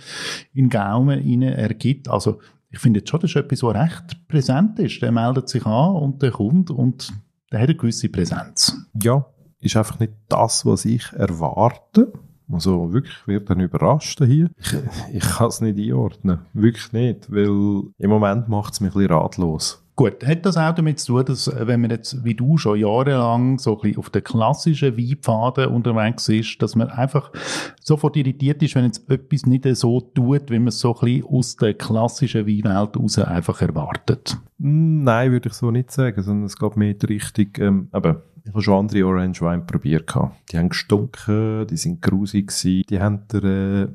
in 0.54 0.70
Gaumen 0.70 1.42
ergibt. 1.42 2.10
Also 2.10 2.40
ich 2.70 2.80
finde 2.80 3.00
jetzt 3.00 3.10
schon, 3.10 3.20
das 3.20 3.32
ist 3.32 3.36
etwas, 3.36 3.64
was 3.64 3.76
recht 3.76 4.28
präsent 4.28 4.80
ist. 4.80 5.02
Der 5.02 5.12
meldet 5.12 5.50
sich 5.50 5.66
an 5.66 5.96
und 5.96 6.22
der 6.22 6.32
kommt 6.32 6.72
und 6.72 7.14
der 7.52 7.60
hat 7.60 7.70
eine 7.70 7.78
gewisse 7.78 8.10
Präsenz. 8.10 8.78
Ja, 9.02 9.26
ist 9.62 9.78
einfach 9.78 10.00
nicht 10.00 10.14
das, 10.28 10.66
was 10.66 10.86
ich 10.86 11.12
erwarte. 11.14 12.12
Also 12.52 12.92
wirklich, 12.92 13.16
wird 13.28 13.50
dann 13.50 13.62
überrascht 13.62 14.22
hier. 14.24 14.50
Ich, 14.58 14.76
ich 15.14 15.24
kann 15.24 15.48
es 15.48 15.62
nicht 15.62 15.80
einordnen. 15.80 16.40
Wirklich 16.54 16.92
nicht, 16.92 17.32
weil 17.32 17.84
im 17.98 18.10
Moment 18.10 18.50
macht 18.50 18.74
es 18.74 18.82
mich 18.82 18.92
ein 18.92 19.00
bisschen 19.00 19.14
ratlos. 19.14 19.82
Gut, 20.02 20.26
hat 20.26 20.46
das 20.46 20.58
auch 20.58 20.74
damit 20.74 21.00
zu 21.00 21.14
tun, 21.14 21.26
dass, 21.26 21.48
äh, 21.48 21.68
wenn 21.68 21.82
man 21.82 21.92
jetzt, 21.92 22.24
wie 22.24 22.34
du, 22.34 22.58
schon 22.58 22.80
jahrelang 22.80 23.60
so 23.60 23.76
ein 23.76 23.82
bisschen 23.82 24.00
auf 24.00 24.10
den 24.10 24.24
klassischen 24.24 24.98
Weinpfaden 24.98 25.68
unterwegs 25.68 26.28
ist, 26.30 26.62
dass 26.62 26.76
man 26.76 26.90
einfach 26.90 27.32
sofort 27.80 28.16
irritiert 28.16 28.64
ist, 28.64 28.74
wenn 28.76 28.86
jetzt 28.86 29.10
etwas 29.12 29.46
nicht 29.46 29.68
so 29.76 30.00
tut, 30.02 30.50
wie 30.50 30.60
man 30.60 30.70
es 30.70 30.80
so 30.80 30.96
ein 30.96 31.06
bisschen 31.06 31.26
aus 31.28 31.56
der 31.58 31.74
klassischen 31.74 32.48
Weinwelt 32.48 32.96
heraus 32.96 33.20
einfach 33.20 33.62
erwartet? 33.62 34.38
Nein, 34.58 35.32
würde 35.32 35.50
ich 35.50 35.54
so 35.54 35.72
nicht 35.72 35.92
sagen, 35.92 36.22
sondern 36.24 36.46
es 36.46 36.58
geht 36.58 36.78
mehr 36.78 36.92
in 36.92 36.98
die 36.98 37.06
Richtung, 37.06 37.48
ähm, 37.60 37.88
aber 37.92 38.24
ich 38.44 38.52
habe 38.52 38.62
schon 38.62 38.80
andere 38.80 39.06
Orange 39.06 39.42
Wein 39.42 39.66
probiert. 39.66 40.14
Die 40.52 40.58
haben 40.58 40.70
gestunken, 40.70 41.68
die 41.68 41.78
sind 41.78 42.02
grusig 42.02 42.48
gewesen, 42.48 42.84
die 42.90 43.00
haben 43.00 43.28
der, 43.32 43.44
äh, 43.44 43.88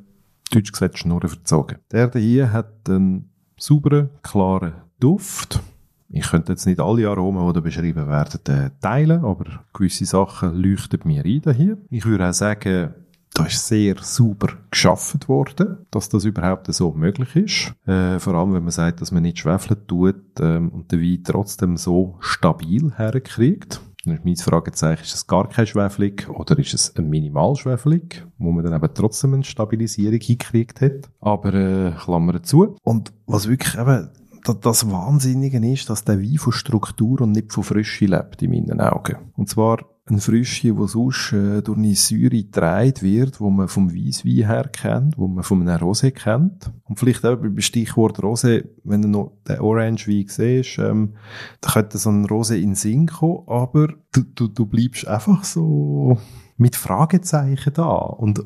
deutsch 0.51 0.71
gesagt, 0.71 0.97
Schnurren 0.97 1.29
verzogen. 1.29 1.77
Der 1.91 2.11
hier 2.11 2.51
hat 2.51 2.89
einen 2.89 3.29
sauberen, 3.57 4.09
klaren 4.23 4.73
Duft. 4.99 5.61
Ich 6.09 6.29
könnte 6.29 6.53
jetzt 6.53 6.65
nicht 6.65 6.79
alle 6.79 7.09
Aromen, 7.09 7.45
die 7.47 7.53
da 7.53 7.59
beschrieben 7.59 8.07
werden, 8.07 8.39
äh, 8.47 8.69
teilen, 8.81 9.25
aber 9.25 9.65
gewisse 9.73 10.05
Sachen 10.05 10.55
leuchten 10.55 11.01
mir 11.03 11.25
ein 11.25 11.53
hier. 11.53 11.77
Ich 11.89 12.05
würde 12.05 12.29
auch 12.29 12.33
sagen, 12.33 12.93
da 13.33 13.45
ist 13.45 13.67
sehr 13.67 13.95
sauber 14.01 14.53
geschaffen 14.71 15.19
worden, 15.27 15.85
dass 15.91 16.09
das 16.09 16.25
überhaupt 16.25 16.73
so 16.73 16.93
möglich 16.93 17.35
ist. 17.35 17.73
Äh, 17.85 18.19
vor 18.19 18.33
allem, 18.33 18.53
wenn 18.53 18.63
man 18.63 18.71
sagt, 18.71 19.01
dass 19.01 19.11
man 19.11 19.23
nicht 19.23 19.37
schwefeln 19.37 19.85
tut 19.85 20.39
ähm, 20.39 20.69
und 20.69 20.91
den 20.91 21.01
Wein 21.01 21.23
trotzdem 21.23 21.77
so 21.77 22.15
stabil 22.19 22.93
herkriegt. 22.95 23.81
Ist 24.13 24.25
mein 24.25 24.35
Fragezeichen, 24.35 25.03
ist 25.03 25.15
es 25.15 25.27
gar 25.27 25.47
keine 25.49 25.67
Schwefelung 25.67 26.35
oder 26.35 26.57
ist 26.57 26.73
es 26.73 26.95
eine 26.95 27.07
Minimalschwefelung, 27.07 28.09
wo 28.37 28.51
man 28.51 28.63
dann 28.63 28.73
eben 28.73 28.93
trotzdem 28.93 29.33
eine 29.33 29.43
Stabilisierung 29.43 30.19
hingekriegt 30.19 30.81
hat. 30.81 31.09
Aber 31.19 31.53
äh, 31.53 31.91
Klammer 31.91 32.41
zu. 32.43 32.75
Und 32.83 33.13
was 33.25 33.47
wirklich 33.47 33.75
eben 33.77 34.09
das, 34.43 34.59
das 34.59 34.91
Wahnsinnige 34.91 35.65
ist, 35.71 35.89
dass 35.89 36.03
der 36.03 36.21
Wein 36.21 36.37
von 36.37 36.53
Struktur 36.53 37.21
und 37.21 37.31
nicht 37.31 37.51
von 37.51 37.63
Frische 37.63 38.05
lebt, 38.05 38.41
in 38.41 38.51
meinen 38.51 38.81
Augen. 38.81 39.17
Und 39.35 39.49
zwar 39.49 39.79
ein 40.09 40.19
Frische, 40.19 40.75
wo 40.77 40.87
sonst 40.87 41.33
äh, 41.33 41.61
durch 41.61 41.77
eine 41.77 41.95
Säure 41.95 42.29
getragen 42.29 43.01
wird, 43.01 43.39
wo 43.39 43.49
man 43.49 43.67
vom 43.67 43.93
Weisswein 43.93 44.47
her 44.47 44.69
kennt, 44.71 45.17
wo 45.17 45.27
man 45.27 45.43
von 45.43 45.67
einem 45.67 45.77
Rosé 45.81 46.11
kennt. 46.11 46.71
Und 46.85 46.99
vielleicht 46.99 47.25
auch 47.25 47.37
beim 47.37 47.59
Stichwort 47.59 48.19
Rosé, 48.19 48.65
wenn 48.83 49.01
du 49.01 49.07
noch 49.07 49.33
den 49.47 49.59
Orange 49.59 50.07
Wein 50.07 50.25
siehst, 50.27 50.79
ähm, 50.79 51.13
da 51.61 51.71
könnte 51.71 51.97
so 51.97 52.09
ein 52.09 52.25
Rosé 52.25 52.55
in 52.55 52.69
den 52.69 52.75
Sinn 52.75 53.07
kommen, 53.07 53.47
aber 53.47 53.89
du, 54.11 54.23
du, 54.23 54.47
du 54.47 54.65
bleibst 54.65 55.07
einfach 55.07 55.43
so 55.43 56.17
mit 56.57 56.75
Fragezeichen 56.75 57.73
da 57.73 57.87
und, 57.87 58.41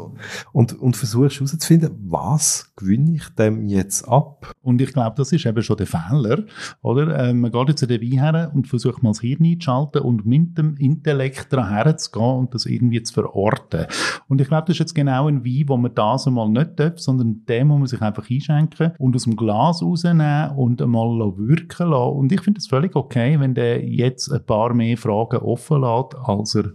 und, 0.51 0.79
und 0.79 0.97
versuchst 0.97 1.37
herauszufinden, 1.37 1.97
was 2.07 2.73
gewinne 2.75 3.15
ich 3.15 3.29
dem 3.29 3.67
jetzt 3.67 4.07
ab? 4.07 4.53
Und 4.61 4.81
ich 4.81 4.93
glaube, 4.93 5.15
das 5.17 5.31
ist 5.31 5.45
eben 5.45 5.63
schon 5.63 5.77
der 5.77 5.87
Fehler, 5.87 6.43
oder? 6.81 7.17
Ähm, 7.17 7.39
man 7.39 7.51
geht 7.51 7.69
jetzt 7.69 7.83
in 7.83 7.89
den 7.89 8.01
Wein 8.01 8.19
her 8.19 8.51
und 8.53 8.67
versucht 8.67 9.01
mal 9.01 9.11
das 9.11 9.21
Hirn 9.21 9.45
einzuschalten 9.45 10.01
und 10.01 10.25
mit 10.25 10.57
dem 10.57 10.75
Intellekt 10.77 11.53
daran 11.53 11.69
herzugehen 11.69 12.39
und 12.39 12.53
das 12.53 12.65
irgendwie 12.65 13.01
zu 13.01 13.13
verorten. 13.13 13.85
Und 14.27 14.41
ich 14.41 14.47
glaube, 14.47 14.65
das 14.67 14.75
ist 14.75 14.79
jetzt 14.79 14.95
genau 14.95 15.27
ein 15.27 15.45
Wein, 15.45 15.63
wo 15.67 15.77
man 15.77 15.95
das 15.95 16.27
einmal 16.27 16.49
nicht 16.49 16.79
darf, 16.79 16.99
sondern 16.99 17.45
dem 17.45 17.67
muss 17.67 17.79
man 17.79 17.87
sich 17.87 18.01
einfach 18.01 18.29
einschenken 18.29 18.91
und 18.97 19.15
aus 19.15 19.23
dem 19.23 19.35
Glas 19.35 19.81
rausnehmen 19.81 20.51
und 20.51 20.81
einmal 20.81 21.17
wirken 21.37 21.89
lassen. 21.89 22.17
Und 22.17 22.31
ich 22.31 22.41
finde 22.41 22.59
es 22.59 22.67
völlig 22.67 22.95
okay, 22.95 23.39
wenn 23.39 23.55
der 23.55 23.85
jetzt 23.85 24.31
ein 24.31 24.45
paar 24.45 24.73
mehr 24.73 24.97
Fragen 24.97 25.37
offen 25.37 25.81
lässt, 25.81 26.15
als 26.27 26.55
er 26.55 26.71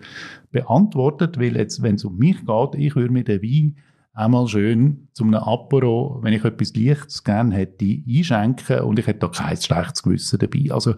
beantwortet, 0.63 1.39
weil 1.39 1.57
jetzt, 1.57 1.83
wenn 1.83 1.97
es 1.97 2.05
um 2.05 2.17
mich 2.17 2.45
geht, 2.45 2.75
ich 2.75 2.97
würde 2.97 3.13
mir 3.13 3.25
den 3.25 3.43
Wein 3.43 3.77
einmal 4.17 4.49
schön 4.49 5.09
zum 5.13 5.29
einem 5.29 5.43
Apero, 5.43 6.21
wenn 6.23 6.33
ich 6.33 6.43
etwas 6.43 6.73
Lichtes 6.73 7.23
gerne 7.23 7.55
hätte, 7.55 7.85
einschenken 8.09 8.81
und 8.81 8.99
ich 8.99 9.07
hätte 9.07 9.21
da 9.21 9.29
kein 9.29 9.59
schlechtes 9.59 10.03
Gewissen 10.03 10.39
dabei. 10.39 10.73
Also 10.73 10.95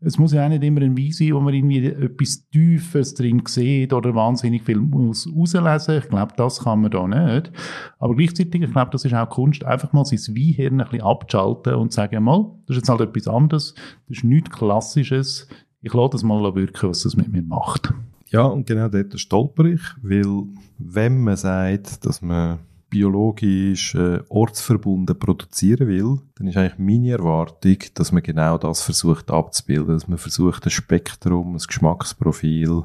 es 0.00 0.18
muss 0.18 0.32
ja 0.32 0.44
auch 0.44 0.48
nicht 0.48 0.64
immer 0.64 0.80
ein 0.80 0.96
Wein 0.96 1.12
sein, 1.12 1.34
wo 1.34 1.40
man 1.40 1.52
irgendwie 1.52 1.84
etwas 1.84 2.48
Tiefes 2.48 3.12
drin 3.12 3.42
sieht 3.46 3.92
oder 3.92 4.14
wahnsinnig 4.14 4.62
viel 4.62 4.78
muss 4.78 5.28
rauslesen. 5.30 5.98
Ich 5.98 6.08
glaube, 6.08 6.32
das 6.38 6.60
kann 6.60 6.80
man 6.80 6.90
da 6.90 7.06
nicht. 7.06 7.52
Aber 7.98 8.16
gleichzeitig, 8.16 8.62
ich 8.62 8.72
glaube, 8.72 8.90
das 8.90 9.04
ist 9.04 9.12
auch 9.12 9.28
Kunst, 9.28 9.62
einfach 9.62 9.92
mal 9.92 10.06
sein 10.06 10.34
Weinhirn 10.34 10.80
ein 10.80 10.88
bisschen 10.88 11.06
abzuschalten 11.06 11.74
und 11.74 11.92
zu 11.92 11.96
sagen, 11.96 12.24
mal, 12.24 12.52
das 12.66 12.76
ist 12.76 12.82
jetzt 12.82 12.88
halt 12.88 13.02
etwas 13.02 13.28
anderes, 13.28 13.74
das 14.08 14.18
ist 14.18 14.24
nichts 14.24 14.50
Klassisches, 14.50 15.46
ich 15.82 15.92
lasse 15.92 16.12
das 16.12 16.22
mal 16.22 16.42
wirken, 16.54 16.88
was 16.88 17.02
das 17.02 17.16
mit 17.16 17.28
mir 17.28 17.42
macht. 17.42 17.92
Ja, 18.28 18.42
und 18.44 18.66
genau 18.66 18.88
dort 18.88 19.18
stolper 19.18 19.64
ich, 19.64 19.82
weil 20.02 20.44
wenn 20.78 21.22
man 21.22 21.36
sagt, 21.36 22.04
dass 22.04 22.22
man 22.22 22.58
biologisch 22.88 23.94
äh, 23.94 24.20
ortsverbunden 24.28 25.18
produzieren 25.18 25.88
will, 25.88 26.18
dann 26.36 26.46
ist 26.46 26.56
eigentlich 26.56 26.78
meine 26.78 27.10
Erwartung, 27.10 27.76
dass 27.94 28.12
man 28.12 28.22
genau 28.22 28.58
das 28.58 28.82
versucht 28.82 29.30
abzubilden, 29.30 29.94
dass 29.94 30.08
man 30.08 30.18
versucht, 30.18 30.64
ein 30.64 30.70
Spektrum, 30.70 31.54
ein 31.54 31.58
Geschmacksprofil, 31.58 32.84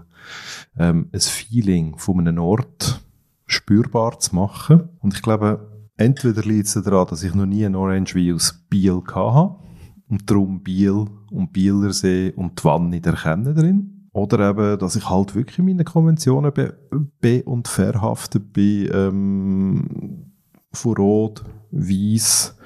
ähm, 0.77 1.10
ein 1.12 1.19
Feeling 1.19 1.98
von 1.98 2.19
einem 2.19 2.39
Ort 2.39 3.01
spürbar 3.45 4.19
zu 4.19 4.36
machen. 4.36 4.89
Und 5.00 5.13
ich 5.13 5.21
glaube, 5.21 5.88
entweder 5.98 6.41
liegt 6.41 6.67
es 6.67 6.74
daran, 6.74 7.07
dass 7.07 7.24
ich 7.24 7.36
noch 7.36 7.45
nie 7.45 7.65
ein 7.65 7.75
Orange 7.75 8.15
wie 8.15 8.33
aus 8.33 8.65
Biel 8.69 9.01
hatte 9.13 9.55
und 10.10 10.29
darum 10.29 10.62
Biel 10.62 11.05
und 11.29 11.53
Bielersee 11.53 12.33
und 12.36 12.60
die 12.60 12.63
Wanne 12.63 13.01
erkennen 13.03 13.55
drin. 13.55 14.00
Oder 14.13 14.49
eben, 14.49 14.77
dass 14.77 14.95
ich 14.95 15.09
halt 15.09 15.35
wirklich 15.35 15.59
in 15.59 15.65
meinen 15.65 15.85
Konventionen 15.85 16.51
be, 16.51 16.77
be 17.21 17.43
und 17.43 17.67
verhaftet 17.67 18.51
bin, 18.51 18.89
ähm, 18.93 20.31
von 20.73 20.93
Rot, 20.95 21.43
Weiß, 21.71 22.57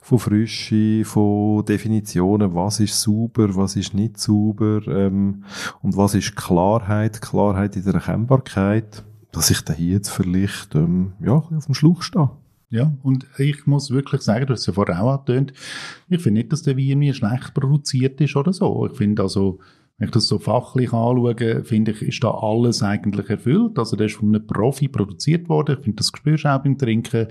von 0.00 0.18
Frische, 0.18 1.04
von 1.04 1.64
Definitionen, 1.64 2.54
was 2.54 2.80
ist 2.80 3.00
sauber, 3.00 3.54
was 3.54 3.76
ist 3.76 3.94
nicht 3.94 4.18
sauber, 4.18 4.80
ähm, 4.88 5.44
und 5.82 5.96
was 5.96 6.14
ist 6.14 6.34
Klarheit, 6.34 7.20
Klarheit 7.20 7.76
in 7.76 7.84
der 7.84 7.94
Erkennbarkeit, 7.94 9.04
dass 9.30 9.50
ich 9.50 9.62
da 9.62 9.72
hier 9.72 9.94
jetzt 9.94 10.10
vielleicht, 10.10 10.74
ähm, 10.74 11.12
ja, 11.20 11.34
auf 11.34 11.66
dem 11.66 11.74
Schluch 11.74 12.02
stehe. 12.02 12.30
Ja, 12.70 12.92
und 13.02 13.26
ich 13.38 13.66
muss 13.66 13.90
wirklich 13.90 14.20
sagen, 14.20 14.46
du 14.46 14.52
hast 14.52 14.60
es 14.60 14.66
ja 14.66 14.72
vorher 14.74 15.02
auch 15.02 15.18
angetönt, 15.18 15.52
ich 16.08 16.20
finde 16.20 16.40
nicht, 16.40 16.52
dass 16.52 16.62
der 16.62 16.76
Wein 16.76 16.84
irgendwie 16.84 17.14
schlecht 17.14 17.54
produziert 17.54 18.20
ist 18.20 18.36
oder 18.36 18.52
so. 18.52 18.86
Ich 18.86 18.96
finde 18.96 19.22
also, 19.22 19.58
wenn 19.98 20.06
ich 20.06 20.12
das 20.12 20.28
so 20.28 20.38
fachlich 20.38 20.92
anschaue, 20.92 21.64
finde 21.64 21.90
ich, 21.90 22.02
ist 22.02 22.22
da 22.22 22.30
alles 22.30 22.84
eigentlich 22.84 23.28
erfüllt. 23.28 23.78
Also 23.78 23.96
der 23.96 24.06
ist 24.06 24.14
von 24.14 24.28
einem 24.28 24.46
Profi 24.46 24.86
produziert 24.86 25.48
worden. 25.48 25.76
Ich 25.76 25.84
finde, 25.84 25.96
das 25.96 26.12
spürst 26.16 26.44
du 26.44 26.54
auch 26.54 26.62
beim 26.62 26.78
Trinken. 26.78 27.26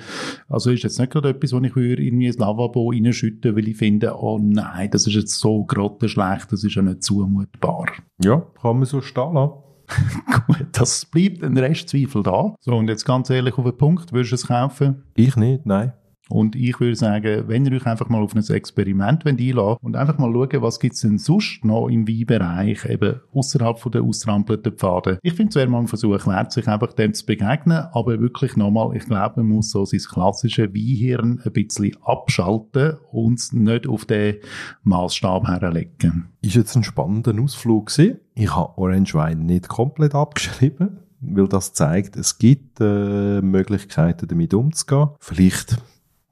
Also 0.49 0.71
ist 0.71 0.83
jetzt 0.83 0.99
nicht 0.99 1.11
gerade 1.11 1.29
etwas, 1.29 1.53
wo 1.53 1.61
ich 1.61 1.75
würde 1.77 2.03
irgendwie 2.03 2.27
ins 2.27 2.37
Lavabo 2.37 2.89
reinschütten, 2.89 3.55
weil 3.55 3.69
ich 3.69 3.77
finde, 3.77 4.13
oh 4.17 4.37
nein, 4.37 4.91
das 4.91 5.07
ist 5.07 5.13
jetzt 5.13 5.39
so 5.39 5.63
grottenschlecht, 5.63 6.51
das 6.51 6.65
ist 6.65 6.75
ja 6.75 6.81
nicht 6.81 7.03
zumutbar. 7.03 7.85
Ja, 8.21 8.45
kann 8.61 8.75
man 8.75 8.85
so 8.85 8.99
stehen 8.99 9.33
lassen. 9.33 9.53
Gut, 10.47 10.67
das 10.73 11.05
bleibt 11.05 11.43
ein 11.43 11.57
Restzweifel 11.57 12.21
da. 12.21 12.53
So, 12.59 12.75
und 12.75 12.89
jetzt 12.89 13.05
ganz 13.05 13.29
ehrlich 13.29 13.57
auf 13.57 13.63
den 13.63 13.77
Punkt, 13.77 14.11
würdest 14.11 14.33
du 14.33 14.35
es 14.35 14.47
kaufen? 14.47 15.03
Ich 15.15 15.37
nicht, 15.37 15.65
nein. 15.65 15.93
Und 16.29 16.55
ich 16.55 16.79
würde 16.79 16.95
sagen, 16.95 17.43
wenn 17.47 17.65
ihr 17.65 17.73
euch 17.73 17.85
einfach 17.85 18.09
mal 18.09 18.21
auf 18.21 18.35
ein 18.35 18.43
Experiment 18.43 19.25
einlassen 19.25 19.77
und 19.81 19.95
einfach 19.95 20.17
mal 20.17 20.31
schauen, 20.31 20.61
was 20.61 20.79
gibt's 20.79 21.01
denn 21.01 21.17
sonst 21.17 21.63
noch 21.63 21.87
im 21.87 22.07
Weinbereich, 22.07 22.85
eben 22.85 23.21
außerhalb 23.33 23.91
der 23.91 24.01
ausrampelten 24.01 24.73
Pfade. 24.73 25.19
Ich 25.21 25.33
finde, 25.33 25.49
es 25.49 25.55
wäre 25.55 25.67
mal 25.67 25.79
ein 25.79 25.87
Versuch 25.87 26.25
wert, 26.27 26.51
sich 26.51 26.67
einfach 26.67 26.93
dem 26.93 27.13
zu 27.13 27.25
begegnen, 27.25 27.85
aber 27.91 28.19
wirklich 28.19 28.55
nochmal, 28.55 28.95
ich 28.95 29.05
glaube, 29.05 29.41
man 29.41 29.55
muss 29.55 29.71
so 29.71 29.85
sein 29.85 29.99
klassisches 29.99 30.73
Weinhirn 30.73 31.41
ein 31.43 31.51
bisschen 31.51 31.95
abschalten 32.03 32.97
und 33.11 33.39
es 33.39 33.53
nicht 33.53 33.87
auf 33.87 34.05
den 34.05 34.37
Maßstab 34.83 35.47
herlegen. 35.47 36.29
Ist 36.41 36.55
jetzt 36.55 36.75
ein 36.75 36.83
spannender 36.83 37.33
Ausflug 37.41 37.87
gewesen. 37.87 38.19
Ich 38.35 38.55
habe 38.55 38.77
Orange 38.77 39.15
Wein 39.15 39.45
nicht 39.45 39.67
komplett 39.67 40.15
abgeschrieben, 40.15 40.99
weil 41.21 41.47
das 41.47 41.73
zeigt, 41.73 42.15
es 42.15 42.37
gibt 42.37 42.79
äh, 42.79 43.41
Möglichkeiten, 43.41 44.27
damit 44.27 44.53
umzugehen. 44.53 45.09
Vielleicht 45.19 45.77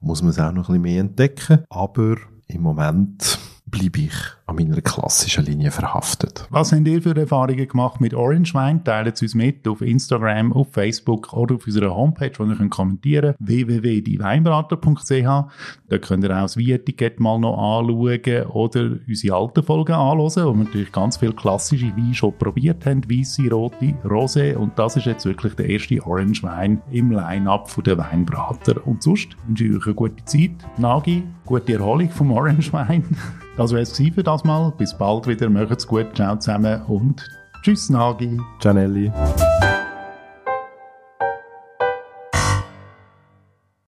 muss 0.00 0.22
man 0.22 0.30
es 0.30 0.38
auch 0.38 0.52
noch 0.52 0.68
ein 0.68 0.80
bisschen 0.80 0.82
mehr 0.82 1.00
entdecken. 1.00 1.64
Aber 1.68 2.16
im 2.46 2.62
Moment 2.62 3.38
bleibe 3.66 4.00
ich 4.00 4.14
an 4.48 4.54
meiner 4.54 4.80
klassischen 4.80 5.44
Linie 5.44 5.72
verhaftet. 5.72 6.46
Was 6.50 6.70
habt 6.70 6.86
ihr 6.86 7.02
für 7.02 7.16
Erfahrungen 7.16 7.66
gemacht 7.66 8.00
mit 8.00 8.14
Orange 8.14 8.54
Wine? 8.54 8.84
Teilt 8.84 9.16
es 9.16 9.22
uns 9.22 9.34
mit 9.34 9.66
auf 9.66 9.80
Instagram, 9.80 10.52
auf 10.52 10.72
Facebook 10.72 11.32
oder 11.32 11.56
auf 11.56 11.66
unserer 11.66 11.94
Homepage, 11.94 12.30
wo 12.38 12.44
ihr 12.44 12.54
könnt 12.54 12.70
kommentieren 12.70 13.34
könnt, 13.36 13.48
www.dieweinberater.ch. 13.48 15.50
Da 15.88 15.98
könnt 15.98 16.22
ihr 16.22 16.30
auch 16.30 16.42
das 16.42 16.56
Wein-Etikett 16.56 17.18
mal 17.18 17.40
noch 17.40 17.80
anschauen 17.80 18.46
oder 18.50 18.98
unsere 19.08 19.34
alten 19.34 19.64
Folgen 19.64 19.94
anschauen, 19.94 20.46
wo 20.46 20.54
wir 20.54 20.64
natürlich 20.64 20.92
ganz 20.92 21.16
viele 21.16 21.32
klassische 21.32 21.96
Weine 21.96 22.14
schon 22.14 22.38
probiert 22.38 22.86
haben, 22.86 23.02
weisse, 23.10 23.50
rote, 23.50 23.94
rosé 24.04 24.54
und 24.54 24.78
das 24.78 24.96
ist 24.96 25.06
jetzt 25.06 25.24
wirklich 25.24 25.54
der 25.54 25.68
erste 25.68 26.00
Orange 26.06 26.44
Wein 26.44 26.80
im 26.92 27.10
Line-Up 27.10 27.68
der 27.84 27.98
Weinbrater. 27.98 28.86
Und 28.86 29.02
sonst 29.02 29.36
wünsche 29.48 29.64
ich 29.64 29.76
euch 29.76 29.86
eine 29.86 29.94
gute 29.94 30.24
Zeit, 30.24 30.54
Nagi, 30.78 31.24
gute 31.44 31.72
Erholung 31.72 32.10
vom 32.10 32.30
Orange 32.30 32.72
Wein. 32.72 33.02
Das 33.56 33.70
wäre 33.70 33.82
es 33.82 33.96
für 33.96 34.22
das 34.22 34.35
Mal. 34.44 34.72
Bis 34.76 34.96
bald 34.96 35.26
wieder. 35.26 35.48
Macht's 35.50 35.86
gut. 35.86 36.14
Ciao 36.14 36.36
zusammen 36.36 36.82
und 36.88 37.28
tschüss, 37.62 37.90
Nagi. 37.90 38.38
Ciao, 38.60 38.74
Nelly. 38.74 39.12